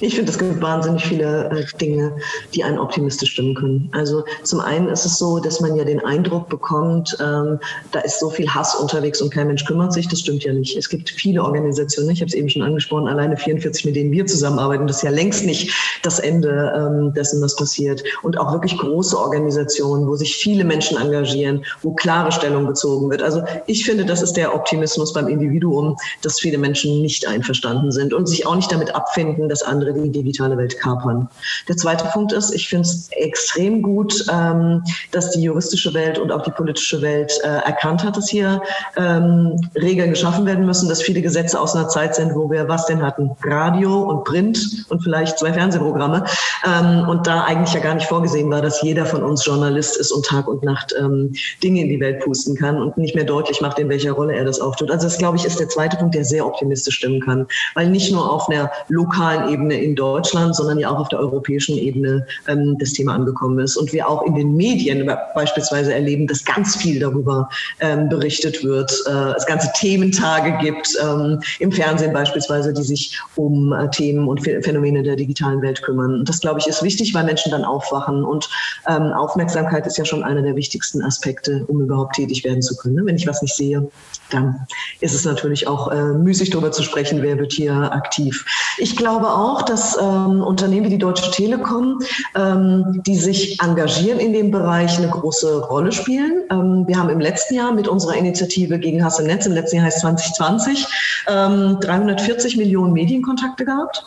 Ich 0.00 0.16
finde, 0.16 0.30
es 0.30 0.38
gibt 0.38 0.60
wahnsinnig 0.60 1.04
viele 1.04 1.50
äh, 1.50 1.64
Dinge, 1.78 2.16
die 2.54 2.64
einen 2.64 2.78
optimistisch 2.78 3.32
stimmen 3.32 3.54
können. 3.54 3.88
Also 3.92 4.24
zum 4.42 4.60
einen 4.60 4.88
ist 4.88 5.04
es 5.04 5.18
so, 5.18 5.38
dass 5.38 5.60
man 5.60 5.76
ja 5.76 5.84
den 5.84 6.00
Eindruck 6.04 6.48
bekommt, 6.48 7.16
ähm, 7.20 7.58
da 7.92 8.00
ist 8.00 8.18
so 8.18 8.30
viel 8.30 8.48
Hass 8.48 8.74
unterwegs 8.74 9.20
und 9.22 9.32
kein 9.32 9.46
Mensch 9.46 9.64
kümmert 9.64 9.92
sich. 9.92 10.08
Das 10.08 10.20
stimmt 10.20 10.44
ja 10.44 10.52
nicht. 10.52 10.76
Es 10.76 10.88
gibt 10.88 11.10
viele 11.10 11.42
Organisationen, 11.42 12.10
ich 12.10 12.20
habe 12.20 12.28
es 12.28 12.34
eben 12.34 12.48
schon 12.48 12.62
angesprochen, 12.62 13.06
alleine 13.06 13.36
44, 13.36 13.84
mit 13.84 13.96
denen 13.96 14.10
wir 14.10 14.26
zusammenarbeiten. 14.26 14.86
Das 14.86 14.96
ist 14.98 15.02
ja 15.02 15.10
längst 15.10 15.44
nicht 15.44 15.72
das 16.02 16.18
Ende 16.18 16.72
ähm, 16.76 17.14
dessen, 17.14 17.40
was 17.40 17.56
passiert. 17.56 18.02
Und 18.22 18.38
auch 18.38 18.52
wirklich 18.52 18.76
große 18.76 19.18
Organisationen, 19.18 20.06
wo 20.08 20.16
sich 20.16 20.36
viele 20.36 20.64
Menschen 20.64 20.96
engagieren, 20.96 21.64
wo 21.82 21.92
klare 21.92 22.32
Stellung 22.32 22.66
bezogen 22.66 23.10
wird. 23.10 23.22
Also 23.22 23.42
ich 23.66 23.84
finde, 23.84 24.04
das 24.04 24.22
ist 24.22 24.34
der 24.34 24.54
Optimismus 24.54 25.12
beim 25.12 25.28
Individuum, 25.28 25.96
dass 26.22 26.40
viele 26.40 26.58
Menschen 26.58 27.00
nicht 27.00 27.26
einverstanden 27.26 27.92
sind 27.92 28.12
und 28.12 28.26
sich 28.26 28.46
auch 28.46 28.56
nicht 28.56 28.72
damit 28.72 28.94
abfinden, 28.94 29.48
dass 29.48 29.62
andere 29.62 29.83
andere 29.84 30.02
die 30.02 30.10
digitale 30.10 30.56
Welt 30.56 30.78
kapern. 30.80 31.28
Der 31.68 31.76
zweite 31.76 32.04
Punkt 32.06 32.32
ist, 32.32 32.54
ich 32.54 32.68
finde 32.68 32.88
es 32.88 33.08
extrem 33.12 33.82
gut, 33.82 34.24
ähm, 34.32 34.82
dass 35.12 35.30
die 35.30 35.42
juristische 35.42 35.92
Welt 35.94 36.18
und 36.18 36.32
auch 36.32 36.42
die 36.42 36.50
politische 36.50 37.02
Welt 37.02 37.32
äh, 37.42 37.48
erkannt 37.48 38.04
hat, 38.04 38.16
dass 38.16 38.28
hier 38.28 38.62
ähm, 38.96 39.56
Regeln 39.74 40.10
geschaffen 40.10 40.46
werden 40.46 40.66
müssen, 40.66 40.88
dass 40.88 41.02
viele 41.02 41.20
Gesetze 41.20 41.60
aus 41.60 41.74
einer 41.74 41.88
Zeit 41.88 42.14
sind, 42.14 42.34
wo 42.34 42.50
wir 42.50 42.68
was 42.68 42.86
denn 42.86 43.02
hatten? 43.02 43.30
Radio 43.44 44.02
und 44.02 44.24
Print 44.24 44.86
und 44.88 45.02
vielleicht 45.02 45.38
zwei 45.38 45.52
Fernsehprogramme. 45.52 46.24
Ähm, 46.66 47.08
und 47.08 47.26
da 47.26 47.44
eigentlich 47.44 47.74
ja 47.74 47.80
gar 47.80 47.94
nicht 47.94 48.06
vorgesehen 48.06 48.50
war, 48.50 48.62
dass 48.62 48.82
jeder 48.82 49.06
von 49.06 49.22
uns 49.22 49.44
Journalist 49.44 49.96
ist 49.96 50.12
und 50.12 50.24
Tag 50.24 50.48
und 50.48 50.62
Nacht 50.62 50.94
ähm, 50.98 51.32
Dinge 51.62 51.82
in 51.82 51.88
die 51.88 52.00
Welt 52.00 52.20
pusten 52.20 52.56
kann 52.56 52.80
und 52.80 52.96
nicht 52.96 53.14
mehr 53.14 53.24
deutlich 53.24 53.60
macht, 53.60 53.78
in 53.78 53.88
welcher 53.88 54.12
Rolle 54.12 54.34
er 54.34 54.44
das 54.44 54.60
auftut. 54.60 54.90
Also 54.90 55.06
das, 55.06 55.18
glaube 55.18 55.36
ich, 55.36 55.44
ist 55.44 55.60
der 55.60 55.68
zweite 55.68 55.96
Punkt, 55.96 56.14
der 56.14 56.24
sehr 56.24 56.46
optimistisch 56.46 56.96
stimmen 56.96 57.20
kann, 57.20 57.46
weil 57.74 57.88
nicht 57.90 58.12
nur 58.12 58.30
auf 58.30 58.48
einer 58.48 58.70
lokalen 58.88 59.52
Ebene 59.52 59.73
in 59.78 59.94
Deutschland, 59.94 60.56
sondern 60.56 60.78
ja 60.78 60.90
auch 60.90 60.98
auf 60.98 61.08
der 61.08 61.20
europäischen 61.20 61.76
Ebene 61.76 62.26
ähm, 62.48 62.76
das 62.78 62.92
Thema 62.92 63.14
angekommen 63.14 63.58
ist. 63.58 63.76
Und 63.76 63.92
wir 63.92 64.08
auch 64.08 64.22
in 64.26 64.34
den 64.34 64.56
Medien 64.56 65.10
beispielsweise 65.34 65.94
erleben, 65.94 66.26
dass 66.26 66.44
ganz 66.44 66.76
viel 66.76 67.00
darüber 67.00 67.48
ähm, 67.80 68.08
berichtet 68.08 68.62
wird, 68.64 68.92
äh, 69.06 69.32
es 69.36 69.46
ganze 69.46 69.70
Thementage 69.74 70.56
gibt, 70.60 70.88
ähm, 71.02 71.40
im 71.58 71.72
Fernsehen 71.72 72.12
beispielsweise, 72.12 72.72
die 72.72 72.82
sich 72.82 73.18
um 73.36 73.72
äh, 73.72 73.88
Themen 73.90 74.28
und 74.28 74.42
Phänomene 74.42 75.02
der 75.02 75.16
digitalen 75.16 75.62
Welt 75.62 75.82
kümmern. 75.82 76.14
Und 76.14 76.28
das, 76.28 76.40
glaube 76.40 76.60
ich, 76.60 76.66
ist 76.66 76.82
wichtig, 76.82 77.14
weil 77.14 77.24
Menschen 77.24 77.50
dann 77.50 77.64
aufwachen. 77.64 78.24
Und 78.24 78.48
ähm, 78.88 79.12
Aufmerksamkeit 79.12 79.86
ist 79.86 79.98
ja 79.98 80.04
schon 80.04 80.22
einer 80.22 80.42
der 80.42 80.56
wichtigsten 80.56 81.02
Aspekte, 81.02 81.64
um 81.66 81.80
überhaupt 81.80 82.16
tätig 82.16 82.44
werden 82.44 82.62
zu 82.62 82.76
können. 82.76 83.04
Wenn 83.06 83.16
ich 83.16 83.26
was 83.26 83.42
nicht 83.42 83.54
sehe, 83.54 83.88
dann 84.30 84.66
ist 85.00 85.14
es 85.14 85.24
natürlich 85.24 85.66
auch 85.66 85.90
äh, 85.90 86.12
müßig, 86.12 86.50
darüber 86.50 86.72
zu 86.72 86.82
sprechen, 86.82 87.22
wer 87.22 87.38
wird 87.38 87.52
hier 87.52 87.92
aktiv. 87.92 88.44
Ich 88.78 88.96
glaube 88.96 89.28
auch, 89.28 89.62
dass 89.62 89.96
ähm, 90.00 90.42
Unternehmen 90.42 90.86
wie 90.86 90.90
die 90.90 90.98
Deutsche 90.98 91.30
Telekom, 91.30 92.00
ähm, 92.34 93.02
die 93.06 93.16
sich 93.16 93.60
engagieren 93.60 94.18
in 94.18 94.32
dem 94.32 94.50
Bereich, 94.50 94.98
eine 94.98 95.08
große 95.08 95.66
Rolle 95.66 95.92
spielen. 95.92 96.42
Ähm, 96.50 96.84
wir 96.86 96.98
haben 96.98 97.10
im 97.10 97.20
letzten 97.20 97.54
Jahr 97.54 97.72
mit 97.72 97.88
unserer 97.88 98.14
Initiative 98.14 98.78
gegen 98.78 99.04
Hass 99.04 99.18
im 99.18 99.26
Netz, 99.26 99.46
im 99.46 99.52
letzten 99.52 99.76
Jahr 99.76 99.86
heißt 99.86 100.00
2020, 100.00 100.86
340 101.26 102.54
ähm, 102.54 102.58
Millionen 102.58 102.92
Medienkontakte 102.92 103.64
gehabt. 103.64 104.04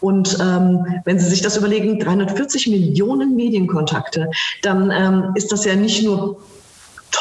Und 0.00 0.38
ähm, 0.40 1.00
wenn 1.04 1.18
Sie 1.18 1.28
sich 1.28 1.42
das 1.42 1.56
überlegen, 1.56 1.98
340 1.98 2.68
Millionen 2.68 3.34
Medienkontakte, 3.34 4.30
dann 4.62 4.90
ähm, 4.90 5.32
ist 5.34 5.52
das 5.52 5.64
ja 5.64 5.74
nicht 5.74 6.04
nur 6.04 6.38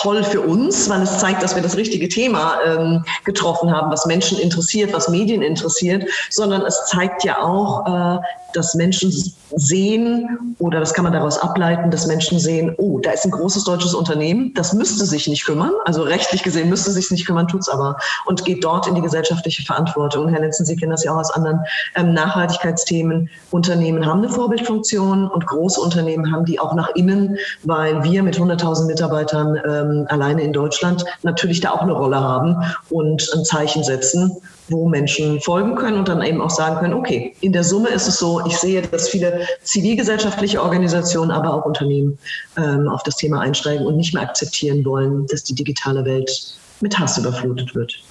toll 0.01 0.23
für 0.23 0.41
uns, 0.41 0.89
weil 0.89 1.01
es 1.01 1.19
zeigt, 1.19 1.41
dass 1.41 1.55
wir 1.55 1.63
das 1.63 1.77
richtige 1.77 2.09
Thema 2.09 2.59
ähm, 2.65 3.05
getroffen 3.23 3.71
haben, 3.71 3.91
was 3.91 4.05
Menschen 4.05 4.37
interessiert, 4.37 4.93
was 4.93 5.09
Medien 5.09 5.41
interessiert, 5.41 6.09
sondern 6.29 6.61
es 6.63 6.85
zeigt 6.87 7.23
ja 7.23 7.41
auch, 7.41 7.85
äh, 7.85 8.19
dass 8.55 8.75
Menschen 8.75 9.11
sehen 9.55 10.55
oder 10.59 10.79
das 10.79 10.93
kann 10.93 11.03
man 11.03 11.13
daraus 11.13 11.37
ableiten, 11.37 11.91
dass 11.91 12.07
Menschen 12.07 12.39
sehen, 12.39 12.73
oh, 12.77 12.99
da 12.99 13.11
ist 13.11 13.25
ein 13.25 13.31
großes 13.31 13.63
deutsches 13.63 13.93
Unternehmen, 13.93 14.53
das 14.53 14.73
müsste 14.73 15.05
sich 15.05 15.27
nicht 15.27 15.45
kümmern, 15.45 15.71
also 15.85 16.03
rechtlich 16.03 16.43
gesehen 16.43 16.69
müsste 16.69 16.91
sich 16.91 17.09
nicht 17.11 17.25
kümmern, 17.25 17.47
tut 17.47 17.61
es 17.61 17.69
aber 17.69 17.97
und 18.25 18.45
geht 18.45 18.63
dort 18.63 18.87
in 18.87 18.95
die 18.95 19.01
gesellschaftliche 19.01 19.63
Verantwortung. 19.63 20.25
Und 20.25 20.33
Herr 20.33 20.41
Lenzen, 20.41 20.65
Sie 20.65 20.75
kennen 20.75 20.91
das 20.91 21.03
ja 21.03 21.13
auch 21.13 21.19
aus 21.19 21.31
anderen 21.31 21.61
ähm, 21.95 22.13
Nachhaltigkeitsthemen. 22.13 23.29
Unternehmen 23.51 24.05
haben 24.05 24.19
eine 24.19 24.29
Vorbildfunktion 24.29 25.27
und 25.29 25.45
große 25.45 25.79
Unternehmen 25.79 26.31
haben 26.31 26.45
die 26.45 26.59
auch 26.59 26.73
nach 26.73 26.89
innen, 26.95 27.37
weil 27.63 28.03
wir 28.03 28.23
mit 28.23 28.37
100.000 28.37 28.85
Mitarbeitern 28.85 29.59
ähm, 29.65 30.05
alleine 30.09 30.41
in 30.41 30.53
Deutschland 30.53 31.05
natürlich 31.23 31.61
da 31.61 31.71
auch 31.71 31.81
eine 31.81 31.93
Rolle 31.93 32.19
haben 32.19 32.57
und 32.89 33.29
ein 33.33 33.45
Zeichen 33.45 33.83
setzen 33.83 34.37
wo 34.69 34.87
Menschen 34.87 35.39
folgen 35.41 35.75
können 35.75 35.97
und 35.97 36.07
dann 36.07 36.21
eben 36.21 36.41
auch 36.41 36.49
sagen 36.49 36.77
können, 36.79 36.93
okay, 36.93 37.35
in 37.41 37.53
der 37.53 37.63
Summe 37.63 37.89
ist 37.89 38.07
es 38.07 38.17
so, 38.17 38.43
ich 38.45 38.57
sehe, 38.57 38.81
dass 38.81 39.09
viele 39.09 39.47
zivilgesellschaftliche 39.61 40.61
Organisationen, 40.61 41.31
aber 41.31 41.53
auch 41.53 41.65
Unternehmen 41.65 42.17
ähm, 42.57 42.87
auf 42.87 43.03
das 43.03 43.15
Thema 43.15 43.41
einsteigen 43.41 43.85
und 43.85 43.97
nicht 43.97 44.13
mehr 44.13 44.23
akzeptieren 44.23 44.83
wollen, 44.85 45.27
dass 45.27 45.43
die 45.43 45.53
digitale 45.53 46.03
Welt 46.05 46.57
mit 46.81 46.97
Hass 46.97 47.17
überflutet 47.17 47.75
wird. 47.75 48.01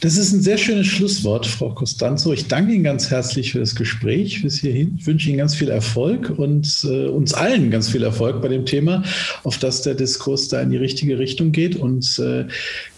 Das 0.00 0.16
ist 0.16 0.32
ein 0.32 0.40
sehr 0.40 0.58
schönes 0.58 0.86
Schlusswort, 0.86 1.46
Frau 1.46 1.70
Costanzo. 1.70 2.32
Ich 2.32 2.48
danke 2.48 2.72
Ihnen 2.72 2.84
ganz 2.84 3.10
herzlich 3.10 3.52
für 3.52 3.60
das 3.60 3.74
Gespräch 3.74 4.42
bis 4.42 4.60
hierhin. 4.60 4.96
Ich 4.98 5.06
wünsche 5.06 5.28
Ihnen 5.28 5.38
ganz 5.38 5.54
viel 5.54 5.68
Erfolg 5.68 6.30
und 6.36 6.84
äh, 6.84 7.06
uns 7.06 7.34
allen 7.34 7.70
ganz 7.70 7.88
viel 7.90 8.02
Erfolg 8.02 8.42
bei 8.42 8.48
dem 8.48 8.66
Thema, 8.66 9.04
auf 9.44 9.58
das 9.58 9.82
der 9.82 9.94
Diskurs 9.94 10.48
da 10.48 10.60
in 10.60 10.70
die 10.70 10.76
richtige 10.76 11.18
Richtung 11.18 11.52
geht. 11.52 11.76
Und 11.76 12.18
äh, 12.18 12.46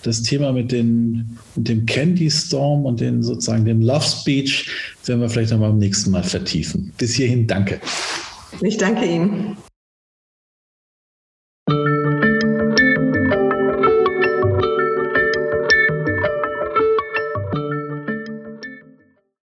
das 0.03 0.23
Thema 0.23 0.53
mit, 0.53 0.73
den, 0.73 1.39
mit 1.57 1.69
dem 1.69 1.87
Candy 1.87 2.31
Storm 2.31 2.87
und 2.87 3.01
den 3.01 3.23
sozusagen 3.23 3.65
dem 3.65 3.83
Love 3.83 4.05
Speech 4.05 4.69
werden 5.07 5.21
wir 5.21 5.29
vielleicht 5.29 5.51
noch 5.51 5.59
mal 5.59 5.71
beim 5.71 5.79
nächsten 5.79 6.11
Mal 6.11 6.23
vertiefen. 6.23 6.93
Bis 6.97 7.15
hierhin 7.15 7.47
danke. 7.47 7.81
Ich 8.61 8.77
danke 8.77 9.05
Ihnen. 9.05 9.57